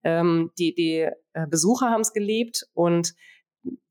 ähm, 0.04 0.52
Die, 0.58 0.74
die 0.74 1.10
äh, 1.34 1.48
Besucher 1.48 1.90
haben 1.90 2.02
es 2.02 2.14
geliebt 2.14 2.68
und 2.74 3.14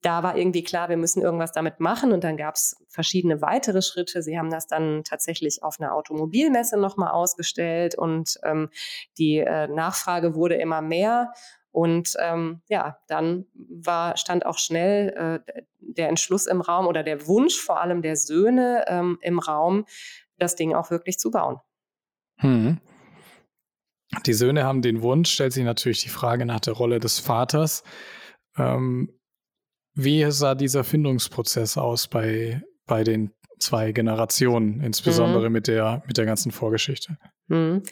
da 0.00 0.22
war 0.22 0.36
irgendwie 0.36 0.62
klar, 0.64 0.88
wir 0.88 0.96
müssen 0.96 1.22
irgendwas 1.22 1.52
damit 1.52 1.80
machen. 1.80 2.12
Und 2.12 2.24
dann 2.24 2.36
gab 2.36 2.54
es 2.54 2.76
verschiedene 2.88 3.42
weitere 3.42 3.82
Schritte. 3.82 4.22
Sie 4.22 4.38
haben 4.38 4.50
das 4.50 4.66
dann 4.66 5.04
tatsächlich 5.04 5.62
auf 5.62 5.78
einer 5.78 5.94
Automobilmesse 5.94 6.78
nochmal 6.78 7.10
ausgestellt 7.10 7.94
und 7.96 8.38
ähm, 8.44 8.70
die 9.18 9.38
äh, 9.38 9.68
Nachfrage 9.68 10.34
wurde 10.34 10.54
immer 10.54 10.80
mehr. 10.80 11.32
Und 11.78 12.16
ähm, 12.18 12.60
ja, 12.68 12.98
dann 13.06 13.46
war, 13.54 14.16
stand 14.16 14.44
auch 14.44 14.58
schnell 14.58 15.42
äh, 15.46 15.62
der 15.78 16.08
Entschluss 16.08 16.46
im 16.46 16.60
Raum 16.60 16.88
oder 16.88 17.04
der 17.04 17.28
Wunsch 17.28 17.56
vor 17.56 17.80
allem 17.80 18.02
der 18.02 18.16
Söhne 18.16 18.84
ähm, 18.88 19.18
im 19.20 19.38
Raum, 19.38 19.84
das 20.38 20.56
Ding 20.56 20.74
auch 20.74 20.90
wirklich 20.90 21.20
zu 21.20 21.30
bauen. 21.30 21.60
Hm. 22.38 22.80
Die 24.26 24.32
Söhne 24.32 24.64
haben 24.64 24.82
den 24.82 25.02
Wunsch, 25.02 25.30
stellt 25.30 25.52
sich 25.52 25.62
natürlich 25.62 26.02
die 26.02 26.08
Frage 26.08 26.46
nach 26.46 26.58
der 26.58 26.72
Rolle 26.72 26.98
des 26.98 27.20
Vaters. 27.20 27.84
Ähm, 28.56 29.16
wie 29.94 30.28
sah 30.32 30.56
dieser 30.56 30.82
Findungsprozess 30.82 31.78
aus 31.78 32.08
bei, 32.08 32.60
bei 32.86 33.04
den 33.04 33.30
zwei 33.60 33.92
Generationen, 33.92 34.80
insbesondere 34.80 35.46
hm. 35.46 35.52
mit, 35.52 35.68
der, 35.68 36.02
mit 36.08 36.18
der 36.18 36.26
ganzen 36.26 36.50
Vorgeschichte? 36.50 37.18
Hm. 37.48 37.84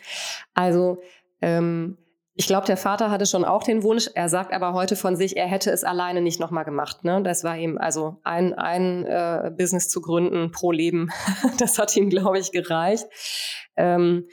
Also 0.54 1.00
ähm, 1.40 1.98
ich 2.38 2.46
glaube, 2.46 2.66
der 2.66 2.76
Vater 2.76 3.10
hatte 3.10 3.24
schon 3.24 3.46
auch 3.46 3.62
den 3.62 3.82
Wunsch. 3.82 4.10
Er 4.14 4.28
sagt 4.28 4.52
aber 4.52 4.74
heute 4.74 4.94
von 4.94 5.16
sich, 5.16 5.38
er 5.38 5.46
hätte 5.46 5.70
es 5.70 5.84
alleine 5.84 6.20
nicht 6.20 6.38
nochmal 6.38 6.66
gemacht. 6.66 7.02
Ne? 7.02 7.22
Das 7.22 7.44
war 7.44 7.56
ihm 7.56 7.78
also 7.78 8.20
ein, 8.24 8.52
ein 8.52 9.06
äh, 9.06 9.50
Business 9.56 9.88
zu 9.88 10.02
gründen 10.02 10.50
pro 10.50 10.70
Leben. 10.70 11.10
das 11.58 11.78
hat 11.78 11.96
ihm, 11.96 12.10
glaube 12.10 12.38
ich, 12.38 12.52
gereicht. 12.52 13.06
Ähm, 13.74 14.28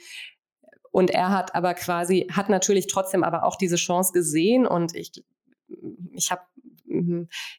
und 0.90 1.10
er 1.10 1.30
hat 1.30 1.54
aber 1.54 1.72
quasi, 1.72 2.28
hat 2.30 2.50
natürlich 2.50 2.88
trotzdem 2.88 3.24
aber 3.24 3.42
auch 3.44 3.56
diese 3.56 3.76
Chance 3.76 4.12
gesehen. 4.12 4.66
Und 4.66 4.94
ich, 4.94 5.24
ich 6.12 6.30
habe, 6.30 6.42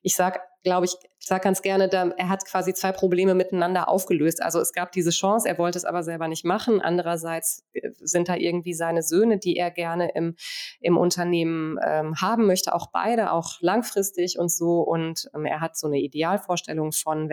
ich 0.03 0.15
sag 0.15 0.41
glaube 0.65 0.85
ich, 0.85 0.97
ich 1.19 1.27
sage 1.27 1.43
ganz 1.43 1.61
gerne, 1.61 1.87
da, 1.87 2.09
er 2.09 2.29
hat 2.29 2.45
quasi 2.45 2.73
zwei 2.73 2.91
Probleme 2.91 3.33
miteinander 3.33 3.87
aufgelöst. 3.87 4.43
Also 4.43 4.59
es 4.59 4.73
gab 4.73 4.91
diese 4.91 5.11
Chance, 5.11 5.47
er 5.47 5.57
wollte 5.57 5.77
es 5.77 5.85
aber 5.85 6.03
selber 6.03 6.27
nicht 6.27 6.43
machen. 6.43 6.81
Andererseits 6.81 7.63
äh, 7.73 7.89
sind 7.99 8.27
da 8.29 8.35
irgendwie 8.35 8.73
seine 8.73 9.01
Söhne, 9.01 9.37
die 9.37 9.55
er 9.55 9.71
gerne 9.71 10.11
im, 10.13 10.35
im 10.81 10.97
Unternehmen 10.97 11.79
ähm, 11.83 12.15
haben 12.19 12.45
möchte, 12.45 12.75
auch 12.75 12.91
beide, 12.91 13.31
auch 13.31 13.53
langfristig 13.61 14.37
und 14.37 14.51
so. 14.51 14.81
Und 14.81 15.29
ähm, 15.33 15.45
er 15.45 15.61
hat 15.61 15.77
so 15.77 15.87
eine 15.87 15.99
Idealvorstellung 15.99 16.91
von 16.91 17.31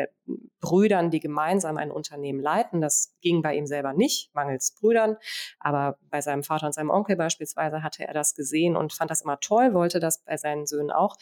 Brüdern, 0.61 1.11
die 1.11 1.21
gemeinsam 1.21 1.77
ein 1.77 1.91
Unternehmen 1.91 2.41
leiten. 2.41 2.81
Das 2.81 3.17
ging 3.21 3.43
bei 3.43 3.57
ihm 3.57 3.67
selber 3.67 3.93
nicht, 3.95 4.35
mangels 4.35 4.75
Brüdern. 4.79 5.17
Aber 5.59 5.99
bei 6.11 6.21
seinem 6.21 6.45
Vater 6.45 6.67
und 6.67 6.75
seinem 6.75 6.91
Onkel 6.91 7.17
beispielsweise 7.17 7.83
hatte 7.83 8.07
er 8.07 8.15
das 8.15 8.35
gesehen 8.35 8.77
und 8.77 8.93
fand 8.93 9.11
das 9.11 9.23
immer 9.23 9.41
toll, 9.41 9.75
wollte 9.75 10.01
das 10.01 10.23
bei 10.25 10.37
seinen 10.37 10.67
Söhnen 10.67 10.91
auch. 10.91 11.17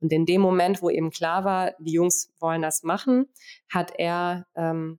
Und 0.00 0.12
in 0.12 0.26
dem 0.26 0.40
Moment, 0.40 0.82
wo 0.82 0.90
eben 0.90 1.10
klar 1.10 1.44
war, 1.44 1.47
war, 1.48 1.72
die 1.78 1.92
Jungs 1.92 2.30
wollen 2.38 2.60
das 2.60 2.82
machen, 2.82 3.26
hat 3.72 3.92
er 3.98 4.46
ähm, 4.54 4.98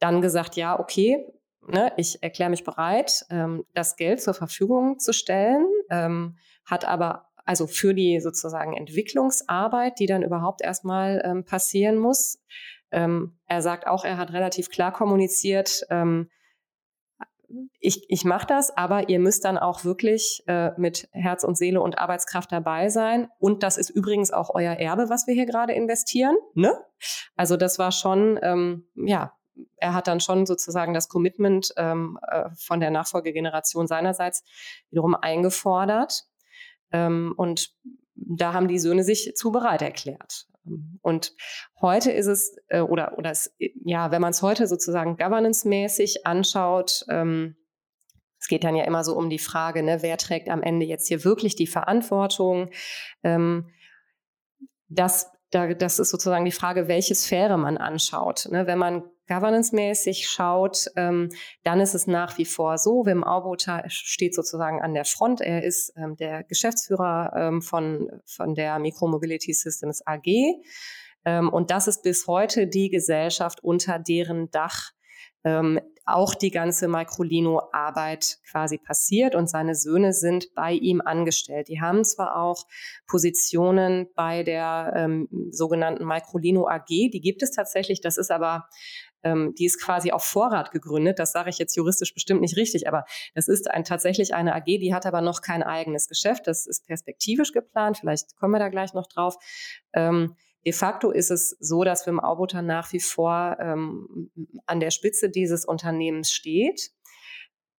dann 0.00 0.20
gesagt, 0.20 0.56
ja, 0.56 0.78
okay, 0.78 1.24
ne, 1.68 1.92
ich 1.96 2.22
erkläre 2.22 2.50
mich 2.50 2.64
bereit, 2.64 3.24
ähm, 3.30 3.64
das 3.72 3.94
Geld 3.94 4.20
zur 4.20 4.34
Verfügung 4.34 4.98
zu 4.98 5.12
stellen, 5.12 5.64
ähm, 5.90 6.36
hat 6.64 6.84
aber 6.84 7.28
also 7.44 7.66
für 7.66 7.94
die 7.94 8.20
sozusagen 8.20 8.76
Entwicklungsarbeit, 8.76 9.98
die 9.98 10.06
dann 10.06 10.22
überhaupt 10.22 10.62
erstmal 10.62 11.22
ähm, 11.24 11.44
passieren 11.44 11.98
muss. 11.98 12.40
Ähm, 12.90 13.38
er 13.46 13.62
sagt 13.62 13.86
auch, 13.86 14.04
er 14.04 14.16
hat 14.16 14.32
relativ 14.32 14.68
klar 14.68 14.92
kommuniziert, 14.92 15.82
ähm, 15.90 16.28
ich, 17.80 18.04
ich 18.08 18.24
mache 18.24 18.46
das, 18.46 18.76
aber 18.76 19.08
ihr 19.08 19.18
müsst 19.18 19.44
dann 19.44 19.58
auch 19.58 19.84
wirklich 19.84 20.42
äh, 20.46 20.70
mit 20.78 21.08
Herz 21.12 21.44
und 21.44 21.56
Seele 21.56 21.80
und 21.80 21.98
Arbeitskraft 21.98 22.52
dabei 22.52 22.88
sein. 22.88 23.28
Und 23.38 23.62
das 23.62 23.76
ist 23.76 23.90
übrigens 23.90 24.30
auch 24.30 24.50
euer 24.54 24.74
Erbe, 24.74 25.08
was 25.08 25.26
wir 25.26 25.34
hier 25.34 25.46
gerade 25.46 25.72
investieren. 25.72 26.36
Ne? 26.54 26.72
Also 27.36 27.56
das 27.56 27.78
war 27.78 27.92
schon, 27.92 28.38
ähm, 28.42 28.86
ja, 28.94 29.32
er 29.76 29.94
hat 29.94 30.06
dann 30.06 30.20
schon 30.20 30.46
sozusagen 30.46 30.94
das 30.94 31.08
Commitment 31.08 31.72
ähm, 31.76 32.18
äh, 32.26 32.50
von 32.56 32.80
der 32.80 32.90
Nachfolgegeneration 32.90 33.86
seinerseits 33.86 34.44
wiederum 34.90 35.14
eingefordert. 35.14 36.24
Ähm, 36.90 37.34
und 37.36 37.70
da 38.14 38.52
haben 38.52 38.68
die 38.68 38.78
Söhne 38.78 39.04
sich 39.04 39.34
zu 39.34 39.52
bereit 39.52 39.82
erklärt. 39.82 40.46
Und 41.00 41.34
heute 41.80 42.12
ist 42.12 42.26
es, 42.26 42.56
äh, 42.68 42.80
oder, 42.80 43.18
oder 43.18 43.30
es, 43.30 43.54
ja, 43.58 44.10
wenn 44.10 44.22
man 44.22 44.30
es 44.30 44.42
heute 44.42 44.66
sozusagen 44.66 45.16
governance-mäßig 45.16 46.26
anschaut, 46.26 47.04
ähm, 47.08 47.56
es 48.38 48.48
geht 48.48 48.64
dann 48.64 48.74
ja 48.74 48.84
immer 48.84 49.04
so 49.04 49.16
um 49.16 49.30
die 49.30 49.38
Frage, 49.38 49.82
ne, 49.84 50.02
wer 50.02 50.18
trägt 50.18 50.48
am 50.48 50.62
Ende 50.62 50.84
jetzt 50.84 51.06
hier 51.06 51.24
wirklich 51.24 51.54
die 51.54 51.68
Verantwortung? 51.68 52.70
Ähm, 53.22 53.70
das, 54.88 55.30
da, 55.50 55.74
das 55.74 55.98
ist 55.98 56.10
sozusagen 56.10 56.44
die 56.44 56.50
Frage, 56.50 56.88
welche 56.88 57.14
Sphäre 57.14 57.56
man 57.56 57.78
anschaut. 57.78 58.48
Ne? 58.50 58.66
Wenn 58.66 58.78
man 58.78 59.04
governance-mäßig 59.32 60.28
schaut, 60.28 60.86
ähm, 60.96 61.30
dann 61.64 61.80
ist 61.80 61.94
es 61.94 62.06
nach 62.06 62.38
wie 62.38 62.44
vor 62.44 62.78
so, 62.78 63.06
Wim 63.06 63.24
Auboter 63.24 63.84
steht 63.88 64.34
sozusagen 64.34 64.82
an 64.82 64.94
der 64.94 65.04
Front. 65.04 65.40
Er 65.40 65.62
ist 65.62 65.92
ähm, 65.96 66.16
der 66.16 66.44
Geschäftsführer 66.44 67.32
ähm, 67.36 67.62
von, 67.62 68.08
von 68.26 68.54
der 68.54 68.78
Micromobility 68.78 69.52
Systems 69.52 70.06
AG. 70.06 70.26
Ähm, 71.24 71.48
und 71.48 71.70
das 71.70 71.88
ist 71.88 72.02
bis 72.02 72.26
heute 72.26 72.66
die 72.66 72.90
Gesellschaft, 72.90 73.62
unter 73.62 73.98
deren 73.98 74.50
Dach 74.50 74.90
ähm, 75.44 75.80
auch 76.04 76.34
die 76.34 76.50
ganze 76.50 76.88
Microlino-Arbeit 76.88 78.38
quasi 78.50 78.78
passiert 78.78 79.34
und 79.34 79.48
seine 79.48 79.74
Söhne 79.74 80.12
sind 80.12 80.48
bei 80.54 80.72
ihm 80.72 81.00
angestellt. 81.00 81.68
Die 81.68 81.80
haben 81.80 82.04
zwar 82.04 82.36
auch 82.36 82.64
Positionen 83.06 84.08
bei 84.14 84.42
der 84.42 84.92
ähm, 84.96 85.28
sogenannten 85.50 86.04
Microlino 86.04 86.68
AG, 86.68 86.86
die 86.88 87.20
gibt 87.20 87.42
es 87.42 87.52
tatsächlich, 87.52 88.00
das 88.00 88.18
ist 88.18 88.30
aber 88.30 88.66
ähm, 89.22 89.54
die 89.58 89.66
ist 89.66 89.80
quasi 89.80 90.12
auf 90.12 90.24
Vorrat 90.24 90.70
gegründet. 90.70 91.18
Das 91.18 91.32
sage 91.32 91.50
ich 91.50 91.58
jetzt 91.58 91.76
juristisch 91.76 92.14
bestimmt 92.14 92.40
nicht 92.40 92.56
richtig, 92.56 92.88
aber 92.88 93.04
das 93.34 93.48
ist 93.48 93.70
ein, 93.70 93.84
tatsächlich 93.84 94.34
eine 94.34 94.54
AG, 94.54 94.64
die 94.64 94.94
hat 94.94 95.06
aber 95.06 95.20
noch 95.20 95.40
kein 95.40 95.62
eigenes 95.62 96.08
Geschäft. 96.08 96.46
Das 96.46 96.66
ist 96.66 96.86
perspektivisch 96.86 97.52
geplant. 97.52 97.98
Vielleicht 97.98 98.36
kommen 98.36 98.52
wir 98.52 98.58
da 98.58 98.68
gleich 98.68 98.94
noch 98.94 99.06
drauf. 99.06 99.36
Ähm, 99.92 100.36
De 100.64 100.72
facto 100.72 101.10
ist 101.10 101.30
es 101.30 101.56
so, 101.58 101.82
dass 101.82 102.06
Wim 102.06 102.20
Aubuter 102.20 102.62
nach 102.62 102.92
wie 102.92 103.00
vor 103.00 103.56
ähm, 103.58 104.30
an 104.66 104.78
der 104.78 104.90
Spitze 104.90 105.28
dieses 105.28 105.64
Unternehmens 105.64 106.30
steht. 106.30 106.92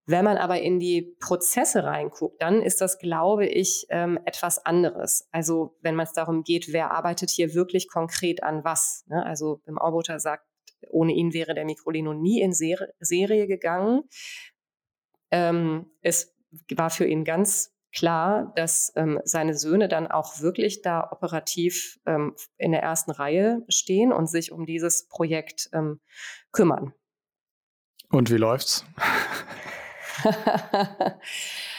Wenn 0.05 0.25
man 0.25 0.37
aber 0.37 0.59
in 0.61 0.79
die 0.79 1.15
Prozesse 1.21 1.85
reinguckt, 1.85 2.41
dann 2.41 2.61
ist 2.61 2.81
das, 2.81 2.99
glaube 2.99 3.45
ich, 3.45 3.85
ähm, 3.89 4.19
etwas 4.25 4.65
anderes. 4.65 5.29
Also 5.31 5.77
wenn 5.81 5.95
man 5.95 6.05
es 6.05 6.11
darum 6.11 6.43
geht, 6.43 6.73
wer 6.73 6.91
arbeitet 6.91 7.29
hier 7.29 7.53
wirklich 7.53 7.87
konkret 7.87 8.43
an 8.43 8.65
was. 8.65 9.05
Ne? 9.07 9.25
Also 9.25 9.61
im 9.65 9.77
Auboter 9.77 10.19
sagt, 10.19 10.45
ohne 10.93 11.13
ihn 11.13 11.33
wäre 11.33 11.53
der 11.53 11.65
Microlino 11.65 12.13
nie 12.13 12.41
in 12.41 12.53
Serie 12.53 13.47
gegangen. 13.47 14.03
Ähm, 15.31 15.91
es 16.01 16.35
war 16.75 16.89
für 16.89 17.05
ihn 17.05 17.23
ganz 17.23 17.73
klar, 17.93 18.51
dass 18.55 18.91
ähm, 18.95 19.19
seine 19.23 19.55
Söhne 19.55 19.87
dann 19.87 20.07
auch 20.07 20.39
wirklich 20.41 20.81
da 20.81 21.11
operativ 21.11 21.99
ähm, 22.05 22.35
in 22.57 22.71
der 22.71 22.81
ersten 22.81 23.11
Reihe 23.11 23.63
stehen 23.69 24.11
und 24.11 24.27
sich 24.27 24.51
um 24.51 24.65
dieses 24.65 25.07
Projekt 25.07 25.69
ähm, 25.73 25.99
kümmern. 26.51 26.93
Und 28.09 28.31
wie 28.31 28.37
läuft's? 28.37 28.85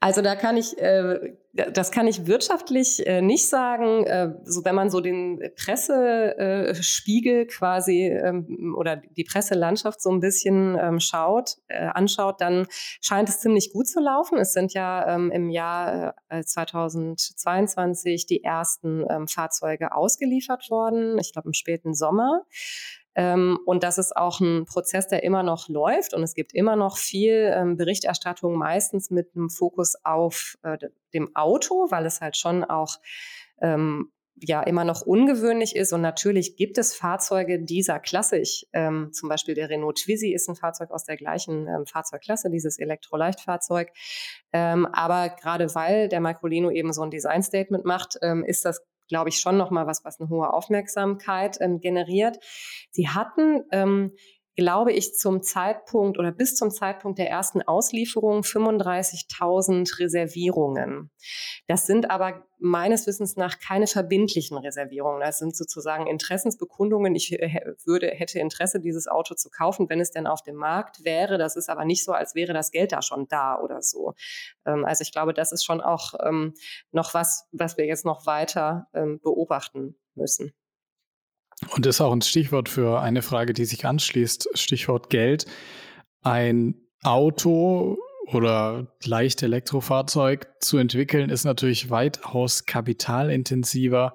Also 0.00 0.22
da 0.22 0.36
kann 0.36 0.56
ich, 0.56 0.78
äh, 0.78 1.34
das 1.52 1.90
kann 1.90 2.06
ich 2.06 2.28
wirtschaftlich 2.28 3.04
äh, 3.04 3.20
nicht 3.20 3.48
sagen. 3.48 4.06
Äh, 4.06 4.34
so 4.44 4.64
wenn 4.64 4.76
man 4.76 4.90
so 4.90 5.00
den 5.00 5.42
Pressespiegel 5.56 7.46
quasi 7.46 8.06
ähm, 8.06 8.76
oder 8.78 8.96
die 8.96 9.24
Presselandschaft 9.24 10.00
so 10.00 10.10
ein 10.10 10.20
bisschen 10.20 10.78
ähm, 10.80 11.00
schaut, 11.00 11.56
äh, 11.66 11.86
anschaut, 11.86 12.40
dann 12.40 12.68
scheint 13.00 13.28
es 13.28 13.40
ziemlich 13.40 13.72
gut 13.72 13.88
zu 13.88 13.98
laufen. 13.98 14.38
Es 14.38 14.52
sind 14.52 14.72
ja 14.72 15.16
ähm, 15.16 15.32
im 15.32 15.50
Jahr 15.50 16.14
äh, 16.28 16.44
2022 16.44 18.26
die 18.26 18.44
ersten 18.44 19.04
ähm, 19.10 19.26
Fahrzeuge 19.26 19.92
ausgeliefert 19.92 20.70
worden. 20.70 21.18
Ich 21.18 21.32
glaube 21.32 21.48
im 21.48 21.54
späten 21.54 21.94
Sommer. 21.94 22.42
Ähm, 23.18 23.58
und 23.66 23.82
das 23.82 23.98
ist 23.98 24.16
auch 24.16 24.38
ein 24.38 24.64
Prozess, 24.64 25.08
der 25.08 25.24
immer 25.24 25.42
noch 25.42 25.68
läuft 25.68 26.14
und 26.14 26.22
es 26.22 26.34
gibt 26.34 26.54
immer 26.54 26.76
noch 26.76 26.96
viel 26.96 27.52
ähm, 27.52 27.76
Berichterstattung, 27.76 28.56
meistens 28.56 29.10
mit 29.10 29.34
einem 29.34 29.50
Fokus 29.50 29.96
auf 30.04 30.56
äh, 30.62 30.78
dem 31.12 31.34
Auto, 31.34 31.90
weil 31.90 32.06
es 32.06 32.20
halt 32.20 32.36
schon 32.36 32.62
auch 32.62 32.94
ähm, 33.60 34.12
ja 34.40 34.62
immer 34.62 34.84
noch 34.84 35.02
ungewöhnlich 35.02 35.74
ist. 35.74 35.92
Und 35.92 36.00
natürlich 36.00 36.54
gibt 36.54 36.78
es 36.78 36.94
Fahrzeuge 36.94 37.58
dieser 37.58 37.98
Klasse. 37.98 38.38
Ich, 38.38 38.68
ähm, 38.72 39.10
zum 39.12 39.28
Beispiel 39.28 39.56
der 39.56 39.68
Renault 39.68 39.96
Twizy 39.96 40.32
ist 40.32 40.48
ein 40.48 40.54
Fahrzeug 40.54 40.92
aus 40.92 41.02
der 41.02 41.16
gleichen 41.16 41.66
ähm, 41.66 41.86
Fahrzeugklasse, 41.86 42.50
dieses 42.50 42.78
Elektroleichtfahrzeug. 42.78 43.90
Ähm, 44.52 44.86
aber 44.86 45.30
gerade 45.30 45.74
weil 45.74 46.08
der 46.08 46.20
Microlino 46.20 46.70
eben 46.70 46.92
so 46.92 47.02
ein 47.02 47.10
Design-Statement 47.10 47.84
macht, 47.84 48.14
ist 48.46 48.64
das 48.64 48.80
glaube 49.08 49.30
ich, 49.30 49.38
schon 49.38 49.56
nochmal 49.56 49.86
was, 49.86 50.04
was 50.04 50.20
eine 50.20 50.28
hohe 50.28 50.52
Aufmerksamkeit 50.52 51.58
ähm, 51.60 51.80
generiert. 51.80 52.38
Sie 52.90 53.08
hatten 53.08 53.64
ähm, 53.72 54.12
glaube 54.58 54.92
ich, 54.92 55.14
zum 55.14 55.40
Zeitpunkt 55.40 56.18
oder 56.18 56.32
bis 56.32 56.56
zum 56.56 56.72
Zeitpunkt 56.72 57.20
der 57.20 57.30
ersten 57.30 57.62
Auslieferung 57.62 58.40
35.000 58.40 60.00
Reservierungen. 60.00 61.12
Das 61.68 61.86
sind 61.86 62.10
aber 62.10 62.44
meines 62.58 63.06
Wissens 63.06 63.36
nach 63.36 63.60
keine 63.60 63.86
verbindlichen 63.86 64.58
Reservierungen. 64.58 65.20
Das 65.20 65.38
sind 65.38 65.54
sozusagen 65.54 66.08
Interessensbekundungen. 66.08 67.14
Ich 67.14 67.40
äh, 67.40 67.60
würde, 67.84 68.08
hätte 68.08 68.40
Interesse, 68.40 68.80
dieses 68.80 69.06
Auto 69.06 69.36
zu 69.36 69.48
kaufen, 69.48 69.88
wenn 69.88 70.00
es 70.00 70.10
denn 70.10 70.26
auf 70.26 70.42
dem 70.42 70.56
Markt 70.56 71.04
wäre. 71.04 71.38
Das 71.38 71.54
ist 71.54 71.70
aber 71.70 71.84
nicht 71.84 72.04
so, 72.04 72.10
als 72.10 72.34
wäre 72.34 72.52
das 72.52 72.72
Geld 72.72 72.90
da 72.90 73.00
schon 73.00 73.28
da 73.28 73.60
oder 73.60 73.80
so. 73.80 74.14
Ähm, 74.66 74.84
also 74.84 75.02
ich 75.02 75.12
glaube, 75.12 75.34
das 75.34 75.52
ist 75.52 75.64
schon 75.64 75.80
auch 75.80 76.14
ähm, 76.26 76.54
noch 76.90 77.14
was, 77.14 77.46
was 77.52 77.76
wir 77.76 77.86
jetzt 77.86 78.04
noch 78.04 78.26
weiter 78.26 78.88
ähm, 78.92 79.20
beobachten 79.22 79.94
müssen. 80.16 80.52
Und 81.70 81.86
ist 81.86 82.00
auch 82.00 82.12
ein 82.12 82.22
Stichwort 82.22 82.68
für 82.68 83.00
eine 83.00 83.22
Frage, 83.22 83.52
die 83.52 83.64
sich 83.64 83.84
anschließt, 83.84 84.50
Stichwort 84.54 85.10
Geld. 85.10 85.46
Ein 86.22 86.76
Auto 87.02 87.98
oder 88.26 88.94
leicht 89.04 89.42
Elektrofahrzeug 89.42 90.48
zu 90.60 90.78
entwickeln, 90.78 91.30
ist 91.30 91.44
natürlich 91.44 91.90
weitaus 91.90 92.66
kapitalintensiver 92.66 94.14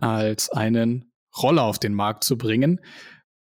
als 0.00 0.50
einen 0.50 1.12
Roller 1.36 1.64
auf 1.64 1.78
den 1.78 1.94
Markt 1.94 2.24
zu 2.24 2.38
bringen. 2.38 2.80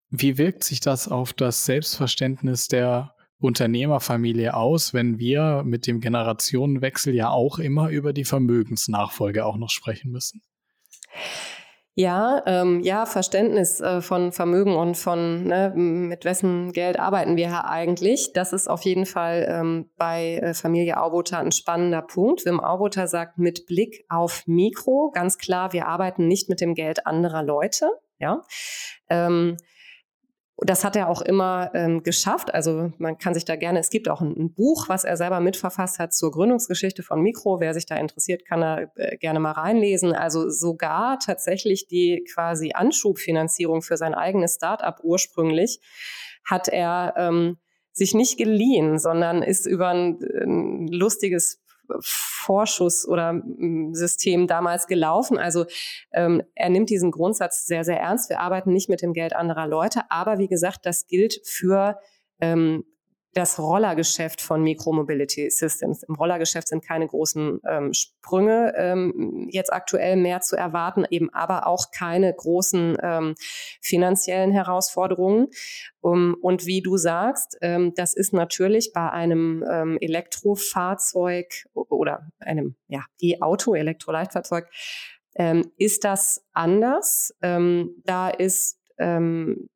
Wie 0.09 0.37
wirkt 0.37 0.63
sich 0.63 0.79
das 0.79 1.07
auf 1.07 1.33
das 1.33 1.65
Selbstverständnis 1.65 2.67
der 2.67 3.13
Unternehmerfamilie 3.39 4.53
aus, 4.53 4.93
wenn 4.93 5.19
wir 5.19 5.63
mit 5.63 5.87
dem 5.87 6.01
Generationenwechsel 6.01 7.13
ja 7.13 7.29
auch 7.29 7.59
immer 7.59 7.89
über 7.89 8.13
die 8.13 8.25
Vermögensnachfolge 8.25 9.45
auch 9.45 9.57
noch 9.57 9.69
sprechen 9.69 10.11
müssen? 10.11 10.41
Ja, 11.99 12.43
ähm, 12.45 12.81
ja, 12.81 13.07
Verständnis 13.07 13.81
äh, 13.81 14.01
von 14.01 14.31
Vermögen 14.31 14.75
und 14.75 14.97
von 14.97 15.45
ne, 15.45 15.73
mit 15.75 16.25
wessen 16.25 16.71
Geld 16.71 16.99
arbeiten 16.99 17.37
wir 17.37 17.65
eigentlich. 17.65 18.33
Das 18.33 18.53
ist 18.53 18.67
auf 18.67 18.83
jeden 18.83 19.07
Fall 19.07 19.47
ähm, 19.49 19.89
bei 19.97 20.35
äh, 20.35 20.53
Familie 20.53 21.01
Auboter 21.01 21.39
ein 21.39 21.51
spannender 21.51 22.03
Punkt. 22.03 22.45
Wim 22.45 22.59
Auboter 22.59 23.07
sagt 23.07 23.39
mit 23.39 23.65
Blick 23.65 24.05
auf 24.09 24.43
Mikro 24.45 25.09
ganz 25.11 25.39
klar, 25.39 25.73
wir 25.73 25.87
arbeiten 25.87 26.27
nicht 26.27 26.49
mit 26.49 26.61
dem 26.61 26.75
Geld 26.75 27.07
anderer 27.07 27.41
Leute. 27.41 27.89
Ja. 28.19 28.43
Ähm, 29.09 29.57
das 30.65 30.83
hat 30.83 30.95
er 30.95 31.07
auch 31.09 31.21
immer 31.21 31.71
ähm, 31.75 32.01
geschafft. 32.01 32.53
Also 32.53 32.91
man 32.97 33.19
kann 33.19 33.35
sich 33.35 33.45
da 33.45 33.55
gerne, 33.55 33.79
es 33.79 33.91
gibt 33.91 34.09
auch 34.09 34.21
ein, 34.21 34.35
ein, 34.35 34.53
Buch, 34.53 34.89
was 34.89 35.03
er 35.03 35.15
selber 35.15 35.39
mitverfasst 35.39 35.99
hat 35.99 36.13
zur 36.13 36.31
Gründungsgeschichte 36.31 37.03
von 37.03 37.21
Mikro. 37.21 37.59
Wer 37.59 37.75
sich 37.75 37.85
da 37.85 37.95
interessiert, 37.95 38.43
kann 38.43 38.61
da 38.61 38.87
äh, 38.95 39.17
gerne 39.17 39.39
mal 39.39 39.51
reinlesen. 39.51 40.13
Also 40.13 40.49
sogar 40.49 41.19
tatsächlich 41.19 41.87
die 41.87 42.25
quasi 42.33 42.71
Anschubfinanzierung 42.73 43.83
für 43.83 43.97
sein 43.97 44.15
eigenes 44.15 44.55
Start-up 44.55 45.01
ursprünglich 45.03 45.79
hat 46.43 46.69
er 46.69 47.13
ähm, 47.17 47.57
sich 47.91 48.15
nicht 48.15 48.37
geliehen, 48.37 48.97
sondern 48.97 49.43
ist 49.43 49.67
über 49.67 49.89
ein, 49.89 50.19
ein 50.43 50.87
lustiges 50.87 51.61
Vorschuss 51.99 53.07
oder 53.07 53.33
mm, 53.33 53.93
System 53.93 54.47
damals 54.47 54.87
gelaufen. 54.87 55.37
Also 55.37 55.65
ähm, 56.11 56.43
er 56.55 56.69
nimmt 56.69 56.89
diesen 56.89 57.11
Grundsatz 57.11 57.65
sehr, 57.65 57.83
sehr 57.83 57.99
ernst. 57.99 58.29
Wir 58.29 58.39
arbeiten 58.39 58.73
nicht 58.73 58.89
mit 58.89 59.01
dem 59.01 59.13
Geld 59.13 59.35
anderer 59.35 59.67
Leute, 59.67 60.01
aber 60.09 60.37
wie 60.37 60.47
gesagt, 60.47 60.85
das 60.85 61.07
gilt 61.07 61.41
für 61.43 61.99
ähm, 62.39 62.83
das 63.37 63.59
Rollergeschäft 63.59 64.41
von 64.41 64.63
Micromobility 64.63 65.51
Systems. 65.51 66.01
Im 66.01 66.15
Rollergeschäft 66.15 66.67
sind 66.67 66.83
keine 66.83 67.05
großen 67.05 67.61
ähm, 67.69 67.93
Sprünge 67.93 68.73
ähm, 68.75 69.47
jetzt 69.51 69.71
aktuell 69.71 70.15
mehr 70.15 70.41
zu 70.41 70.55
erwarten, 70.55 71.05
eben 71.11 71.31
aber 71.33 71.67
auch 71.67 71.91
keine 71.91 72.33
großen 72.33 72.97
ähm, 73.01 73.35
finanziellen 73.79 74.51
Herausforderungen. 74.51 75.49
Um, 76.01 76.35
und 76.41 76.65
wie 76.65 76.81
du 76.81 76.97
sagst, 76.97 77.57
ähm, 77.61 77.93
das 77.95 78.15
ist 78.15 78.33
natürlich 78.33 78.91
bei 78.93 79.11
einem 79.11 79.63
ähm, 79.69 79.97
Elektrofahrzeug 80.01 81.65
oder 81.73 82.29
einem 82.39 82.75
ja, 82.87 83.03
E-Auto, 83.19 83.75
Elektroleichtfahrzeug, 83.75 84.67
ähm, 85.35 85.71
ist 85.77 86.03
das 86.03 86.43
anders. 86.53 87.31
Da 87.39 88.29
ist 88.29 88.79
ähm, 88.97 89.69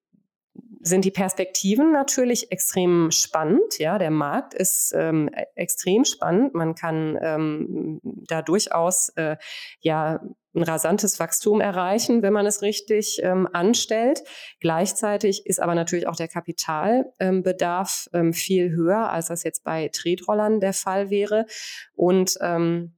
sind 0.84 1.06
die 1.06 1.12
Perspektiven 1.12 1.92
natürlich 1.92 2.52
extrem 2.52 3.12
spannend. 3.12 3.78
Ja, 3.78 3.98
der 3.98 4.12
Markt 4.12 4.54
ist 4.54 4.94
ähm, 4.96 5.30
e-, 5.36 5.46
extrem 5.56 6.06
spannend. 6.06 6.54
Man 6.54 6.76
kann 6.76 7.18
ähm, 7.22 8.00
da 8.04 8.42
durchaus 8.42 9.10
äh, 9.16 9.38
ja 9.80 10.22
ein 10.54 10.64
rasantes 10.64 11.20
Wachstum 11.20 11.62
erreichen, 11.62 12.22
wenn 12.24 12.34
man 12.34 12.46
es 12.46 12.62
richtig 12.62 13.22
ähm, 13.24 13.48
anstellt. 13.54 14.24
Gleichzeitig 14.60 15.46
ist 15.46 15.62
aber 15.62 15.76
natürlich 15.76 16.08
auch 16.08 16.16
der 16.16 16.28
Kapitalbedarf 16.28 18.10
ähm, 18.14 18.34
viel 18.34 18.72
höher, 18.72 19.10
als 19.12 19.28
das 19.28 19.44
jetzt 19.44 19.64
bei 19.64 19.90
Tretrollern 19.90 20.60
der 20.60 20.74
Fall 20.74 21.10
wäre. 21.10 21.46
Und 21.94 22.38
ähm, 22.42 22.98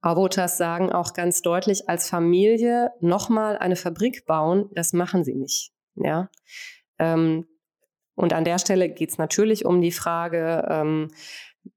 Avotas 0.00 0.56
sagen 0.56 0.92
auch 0.92 1.12
ganz 1.14 1.42
deutlich, 1.42 1.88
als 1.88 2.08
Familie 2.08 2.92
nochmal 3.00 3.58
eine 3.58 3.76
Fabrik 3.76 4.26
bauen, 4.26 4.70
das 4.72 4.92
machen 4.92 5.24
sie 5.24 5.34
nicht. 5.34 5.72
Ja, 5.94 6.30
ähm, 6.98 7.46
und 8.14 8.32
an 8.32 8.44
der 8.44 8.58
Stelle 8.58 8.88
geht 8.88 9.10
es 9.10 9.18
natürlich 9.18 9.64
um 9.64 9.80
die 9.80 9.92
Frage, 9.92 10.66
ähm, 10.68 11.08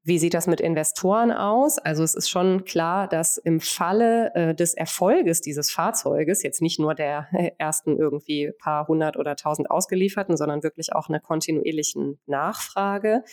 wie 0.03 0.19
sieht 0.19 0.33
das 0.33 0.47
mit 0.47 0.61
Investoren 0.61 1.31
aus? 1.31 1.77
Also 1.77 2.03
es 2.03 2.15
ist 2.15 2.29
schon 2.29 2.65
klar, 2.65 3.07
dass 3.07 3.37
im 3.37 3.59
Falle 3.59 4.33
äh, 4.33 4.55
des 4.55 4.73
Erfolges 4.73 5.41
dieses 5.41 5.69
Fahrzeuges, 5.69 6.43
jetzt 6.43 6.61
nicht 6.61 6.79
nur 6.79 6.95
der 6.95 7.27
ersten 7.57 7.97
irgendwie 7.97 8.51
paar 8.59 8.87
hundert 8.87 9.17
oder 9.17 9.35
tausend 9.35 9.69
ausgelieferten, 9.69 10.37
sondern 10.37 10.63
wirklich 10.63 10.93
auch 10.93 11.09
einer 11.09 11.19
kontinuierlichen 11.19 12.19
Nachfrage, 12.25 13.23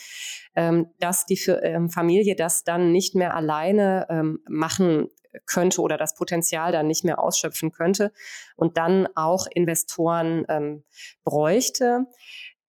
ähm, 0.55 0.89
dass 0.99 1.27
die 1.27 1.37
für, 1.37 1.63
ähm, 1.63 1.91
Familie 1.91 2.37
das 2.37 2.65
dann 2.65 2.93
nicht 2.93 3.15
mehr 3.15 3.35
alleine 3.35 4.07
ähm, 4.11 4.41
machen 4.49 5.09
könnte 5.47 5.81
oder 5.81 5.97
das 5.97 6.15
Potenzial 6.15 6.73
dann 6.73 6.87
nicht 6.87 7.05
mehr 7.05 7.19
ausschöpfen 7.19 7.73
könnte 7.73 8.13
und 8.57 8.77
dann 8.77 9.09
auch 9.15 9.47
Investoren 9.51 10.45
ähm, 10.49 10.85
bräuchte. 11.25 12.07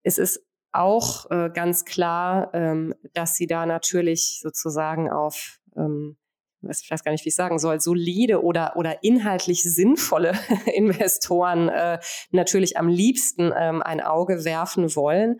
Es 0.03 0.17
ist 0.17 0.43
auch 0.71 1.29
äh, 1.31 1.49
ganz 1.53 1.85
klar, 1.85 2.51
ähm, 2.53 2.93
dass 3.13 3.35
sie 3.35 3.47
da 3.47 3.65
natürlich 3.65 4.39
sozusagen 4.41 5.09
auf 5.09 5.59
ähm, 5.75 6.17
ich 6.61 6.91
weiß 6.91 7.03
gar 7.03 7.11
nicht, 7.11 7.23
wie 7.25 7.29
ich 7.29 7.35
sagen 7.35 7.59
soll, 7.59 7.79
solide 7.79 8.43
oder, 8.43 8.75
oder 8.75 9.03
inhaltlich 9.03 9.63
sinnvolle 9.63 10.33
Investoren 10.73 11.69
äh, 11.69 11.99
natürlich 12.31 12.77
am 12.77 12.87
liebsten 12.87 13.53
ähm, 13.55 13.81
ein 13.81 14.01
Auge 14.01 14.43
werfen 14.43 14.95
wollen. 14.95 15.39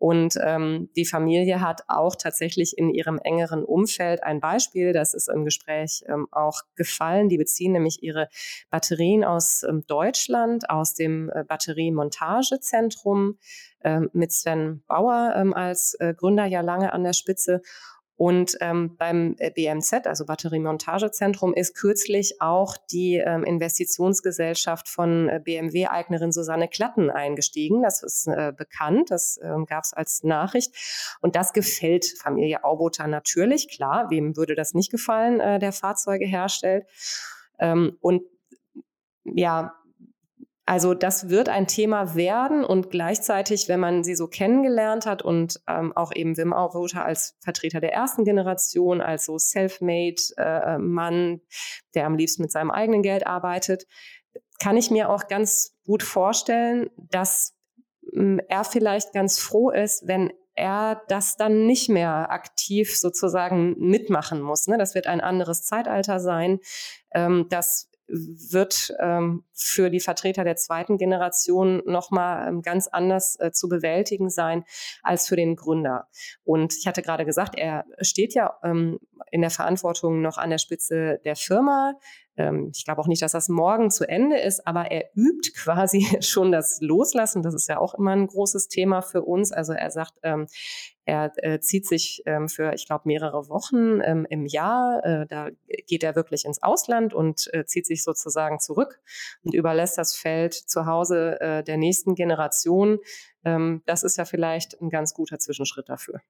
Und 0.00 0.38
ähm, 0.42 0.88
die 0.96 1.04
Familie 1.04 1.60
hat 1.60 1.82
auch 1.86 2.16
tatsächlich 2.16 2.78
in 2.78 2.88
ihrem 2.88 3.18
engeren 3.18 3.62
Umfeld 3.62 4.22
ein 4.22 4.40
Beispiel, 4.40 4.94
das 4.94 5.12
ist 5.12 5.28
im 5.28 5.44
Gespräch 5.44 6.02
ähm, 6.08 6.26
auch 6.30 6.62
gefallen. 6.74 7.28
Die 7.28 7.36
beziehen 7.36 7.72
nämlich 7.72 8.02
ihre 8.02 8.30
Batterien 8.70 9.24
aus 9.24 9.62
ähm, 9.62 9.84
Deutschland, 9.86 10.70
aus 10.70 10.94
dem 10.94 11.30
äh, 11.34 11.44
Batteriemontagezentrum 11.44 13.36
äh, 13.80 14.00
mit 14.14 14.32
Sven 14.32 14.82
Bauer 14.86 15.34
ähm, 15.36 15.52
als 15.52 15.92
äh, 16.00 16.14
Gründer 16.14 16.46
ja 16.46 16.62
lange 16.62 16.94
an 16.94 17.04
der 17.04 17.12
Spitze. 17.12 17.60
Und 18.20 18.58
ähm, 18.60 18.96
beim 18.98 19.34
äh, 19.38 19.50
BMZ, 19.50 20.06
also 20.06 20.26
Batteriemontagezentrum, 20.26 21.54
ist 21.54 21.74
kürzlich 21.74 22.42
auch 22.42 22.76
die 22.76 23.14
ähm, 23.14 23.44
Investitionsgesellschaft 23.44 24.90
von 24.90 25.30
äh, 25.30 25.40
BMW-Eignerin 25.42 26.30
Susanne 26.30 26.68
Klatten 26.68 27.08
eingestiegen. 27.08 27.82
Das 27.82 28.02
ist 28.02 28.26
äh, 28.26 28.52
bekannt, 28.54 29.10
das 29.10 29.40
ähm, 29.42 29.64
gab 29.64 29.84
es 29.84 29.94
als 29.94 30.22
Nachricht. 30.22 30.76
Und 31.22 31.34
das 31.34 31.54
gefällt 31.54 32.04
Familie 32.22 32.62
Auboter 32.62 33.06
natürlich, 33.06 33.70
klar. 33.70 34.10
Wem 34.10 34.36
würde 34.36 34.54
das 34.54 34.74
nicht 34.74 34.90
gefallen, 34.90 35.40
äh, 35.40 35.58
der 35.58 35.72
Fahrzeuge 35.72 36.26
herstellt? 36.26 36.84
Ähm, 37.58 37.96
und 38.02 38.20
ja, 39.24 39.79
also 40.70 40.94
das 40.94 41.28
wird 41.28 41.48
ein 41.48 41.66
Thema 41.66 42.14
werden 42.14 42.64
und 42.64 42.90
gleichzeitig, 42.90 43.68
wenn 43.68 43.80
man 43.80 44.04
sie 44.04 44.14
so 44.14 44.28
kennengelernt 44.28 45.04
hat 45.04 45.20
und 45.20 45.60
ähm, 45.66 45.92
auch 45.96 46.12
eben 46.14 46.36
Wim 46.36 46.52
Auroter 46.52 47.04
als 47.04 47.36
Vertreter 47.40 47.80
der 47.80 47.92
ersten 47.92 48.22
Generation, 48.22 49.00
als 49.00 49.24
so 49.24 49.36
self-made 49.36 50.22
äh, 50.36 50.78
Mann, 50.78 51.40
der 51.96 52.06
am 52.06 52.14
liebsten 52.14 52.42
mit 52.42 52.52
seinem 52.52 52.70
eigenen 52.70 53.02
Geld 53.02 53.26
arbeitet, 53.26 53.88
kann 54.60 54.76
ich 54.76 54.92
mir 54.92 55.10
auch 55.10 55.26
ganz 55.26 55.76
gut 55.84 56.04
vorstellen, 56.04 56.88
dass 56.96 57.56
äh, 58.12 58.36
er 58.48 58.62
vielleicht 58.62 59.12
ganz 59.12 59.40
froh 59.40 59.70
ist, 59.70 60.06
wenn 60.06 60.32
er 60.54 61.02
das 61.08 61.36
dann 61.36 61.66
nicht 61.66 61.88
mehr 61.88 62.30
aktiv 62.30 62.96
sozusagen 62.96 63.74
mitmachen 63.76 64.40
muss. 64.40 64.68
Ne? 64.68 64.78
Das 64.78 64.94
wird 64.94 65.08
ein 65.08 65.20
anderes 65.20 65.64
Zeitalter 65.64 66.20
sein. 66.20 66.60
Ähm, 67.12 67.46
das 67.50 67.89
wird 68.10 68.92
ähm, 68.98 69.44
für 69.52 69.90
die 69.90 70.00
Vertreter 70.00 70.44
der 70.44 70.56
zweiten 70.56 70.98
Generation 70.98 71.82
nochmal 71.86 72.48
ähm, 72.48 72.62
ganz 72.62 72.88
anders 72.88 73.38
äh, 73.40 73.52
zu 73.52 73.68
bewältigen 73.68 74.30
sein 74.30 74.64
als 75.02 75.28
für 75.28 75.36
den 75.36 75.56
Gründer. 75.56 76.08
Und 76.44 76.74
ich 76.76 76.86
hatte 76.86 77.02
gerade 77.02 77.24
gesagt, 77.24 77.56
er 77.56 77.84
steht 78.00 78.34
ja 78.34 78.58
ähm, 78.62 78.98
in 79.30 79.40
der 79.40 79.50
Verantwortung 79.50 80.20
noch 80.22 80.38
an 80.38 80.50
der 80.50 80.58
Spitze 80.58 81.20
der 81.24 81.36
Firma. 81.36 81.94
Ähm, 82.36 82.70
ich 82.74 82.84
glaube 82.84 83.00
auch 83.00 83.06
nicht, 83.06 83.22
dass 83.22 83.32
das 83.32 83.48
morgen 83.48 83.90
zu 83.90 84.08
Ende 84.08 84.38
ist, 84.38 84.66
aber 84.66 84.90
er 84.90 85.10
übt 85.14 85.52
quasi 85.56 86.06
schon 86.20 86.52
das 86.52 86.80
Loslassen. 86.80 87.42
Das 87.42 87.54
ist 87.54 87.68
ja 87.68 87.78
auch 87.78 87.94
immer 87.94 88.12
ein 88.12 88.26
großes 88.26 88.68
Thema 88.68 89.02
für 89.02 89.22
uns. 89.22 89.52
Also 89.52 89.72
er 89.72 89.90
sagt, 89.90 90.14
ähm, 90.22 90.46
er 91.04 91.32
äh, 91.36 91.60
zieht 91.60 91.86
sich 91.86 92.22
ähm, 92.26 92.48
für, 92.48 92.72
ich 92.74 92.86
glaube, 92.86 93.02
mehrere 93.06 93.48
Wochen 93.48 94.00
im 94.00 94.46
Jahr. 94.46 95.04
Äh, 95.04 95.26
da 95.26 95.48
geht 95.86 96.04
er 96.04 96.14
wirklich 96.14 96.44
ins 96.44 96.62
Ausland 96.62 97.14
und 97.14 97.52
äh, 97.52 97.64
zieht 97.64 97.86
sich 97.86 98.04
sozusagen 98.04 98.60
zurück 98.60 99.00
und 99.42 99.54
überlässt 99.54 99.98
das 99.98 100.14
Feld 100.14 100.54
zu 100.54 100.86
Hause 100.86 101.62
der 101.66 101.76
nächsten 101.76 102.14
Generation. 102.14 102.98
Das 103.42 104.02
ist 104.02 104.16
ja 104.16 104.24
vielleicht 104.24 104.80
ein 104.80 104.90
ganz 104.90 105.14
guter 105.14 105.38
Zwischenschritt 105.38 105.88
dafür. 105.88 106.20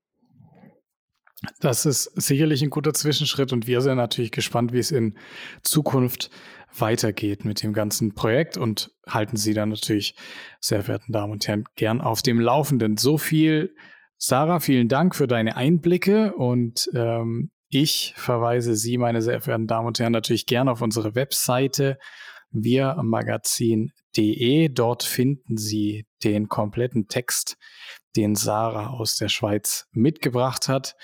Das 1.60 1.86
ist 1.86 2.04
sicherlich 2.20 2.62
ein 2.62 2.70
guter 2.70 2.92
Zwischenschritt 2.92 3.52
und 3.52 3.66
wir 3.66 3.80
sind 3.80 3.96
natürlich 3.96 4.30
gespannt, 4.30 4.74
wie 4.74 4.78
es 4.78 4.90
in 4.90 5.16
Zukunft 5.62 6.30
weitergeht 6.78 7.44
mit 7.44 7.62
dem 7.62 7.72
ganzen 7.72 8.14
Projekt 8.14 8.58
und 8.58 8.92
halten 9.06 9.36
Sie 9.36 9.54
dann 9.54 9.70
natürlich, 9.70 10.14
sehr 10.60 10.82
verehrten 10.82 11.12
Damen 11.12 11.32
und 11.32 11.48
Herren, 11.48 11.64
gern 11.76 12.00
auf 12.00 12.22
dem 12.22 12.40
Laufenden. 12.40 12.96
So 12.96 13.16
viel, 13.16 13.74
Sarah, 14.18 14.60
vielen 14.60 14.88
Dank 14.88 15.16
für 15.16 15.26
deine 15.26 15.56
Einblicke 15.56 16.34
und 16.34 16.90
ähm, 16.94 17.50
ich 17.70 18.12
verweise 18.16 18.76
Sie, 18.76 18.98
meine 18.98 19.22
sehr 19.22 19.40
verehrten 19.40 19.66
Damen 19.66 19.86
und 19.86 19.98
Herren, 19.98 20.12
natürlich 20.12 20.44
gern 20.44 20.68
auf 20.68 20.82
unsere 20.82 21.14
Webseite 21.14 21.98
wirmagazin.de. 22.50 24.68
Dort 24.68 25.04
finden 25.04 25.56
Sie 25.56 26.04
den 26.22 26.48
kompletten 26.48 27.08
Text, 27.08 27.56
den 28.16 28.34
Sarah 28.34 28.88
aus 28.88 29.16
der 29.16 29.28
Schweiz 29.28 29.86
mitgebracht 29.92 30.68
hat. 30.68 30.96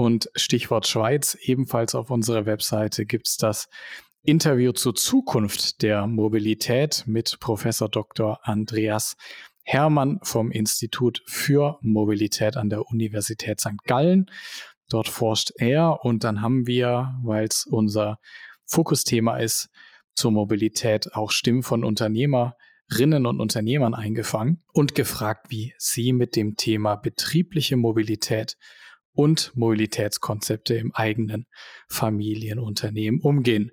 Und 0.00 0.30
Stichwort 0.34 0.86
Schweiz, 0.86 1.36
ebenfalls 1.42 1.94
auf 1.94 2.10
unserer 2.10 2.46
Webseite 2.46 3.04
gibt 3.04 3.28
es 3.28 3.36
das 3.36 3.68
Interview 4.22 4.72
zur 4.72 4.94
Zukunft 4.94 5.82
der 5.82 6.06
Mobilität 6.06 7.04
mit 7.06 7.36
Professor 7.38 7.86
Dr. 7.86 8.38
Andreas 8.42 9.18
Hermann 9.62 10.18
vom 10.22 10.52
Institut 10.52 11.22
für 11.26 11.76
Mobilität 11.82 12.56
an 12.56 12.70
der 12.70 12.86
Universität 12.86 13.60
St. 13.60 13.76
Gallen. 13.84 14.30
Dort 14.88 15.06
forscht 15.06 15.52
er 15.56 16.02
und 16.02 16.24
dann 16.24 16.40
haben 16.40 16.66
wir, 16.66 17.20
weil 17.22 17.44
es 17.44 17.66
unser 17.66 18.20
Fokusthema 18.64 19.36
ist, 19.36 19.68
zur 20.14 20.30
Mobilität 20.30 21.12
auch 21.12 21.30
Stimmen 21.30 21.62
von 21.62 21.84
Unternehmerinnen 21.84 23.26
und 23.26 23.38
Unternehmern 23.38 23.92
eingefangen 23.92 24.62
und 24.72 24.94
gefragt, 24.94 25.50
wie 25.50 25.74
sie 25.76 26.14
mit 26.14 26.36
dem 26.36 26.56
Thema 26.56 26.96
betriebliche 26.96 27.76
Mobilität 27.76 28.56
und 29.12 29.52
Mobilitätskonzepte 29.56 30.74
im 30.74 30.94
eigenen 30.94 31.46
Familienunternehmen 31.88 33.20
umgehen. 33.20 33.72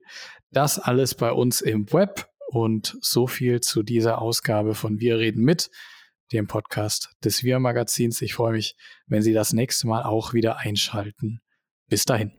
Das 0.51 0.79
alles 0.79 1.15
bei 1.15 1.31
uns 1.31 1.61
im 1.61 1.91
Web 1.93 2.29
und 2.47 2.97
so 3.01 3.27
viel 3.27 3.61
zu 3.61 3.83
dieser 3.83 4.21
Ausgabe 4.21 4.73
von 4.73 4.99
Wir 4.99 5.17
reden 5.17 5.43
mit, 5.43 5.69
dem 6.31 6.47
Podcast 6.47 7.09
des 7.23 7.43
Wir 7.43 7.59
Magazins. 7.59 8.21
Ich 8.21 8.33
freue 8.33 8.53
mich, 8.53 8.75
wenn 9.07 9.21
Sie 9.21 9.33
das 9.33 9.53
nächste 9.53 9.87
Mal 9.87 10.03
auch 10.03 10.33
wieder 10.33 10.57
einschalten. 10.57 11.41
Bis 11.89 12.05
dahin. 12.05 12.31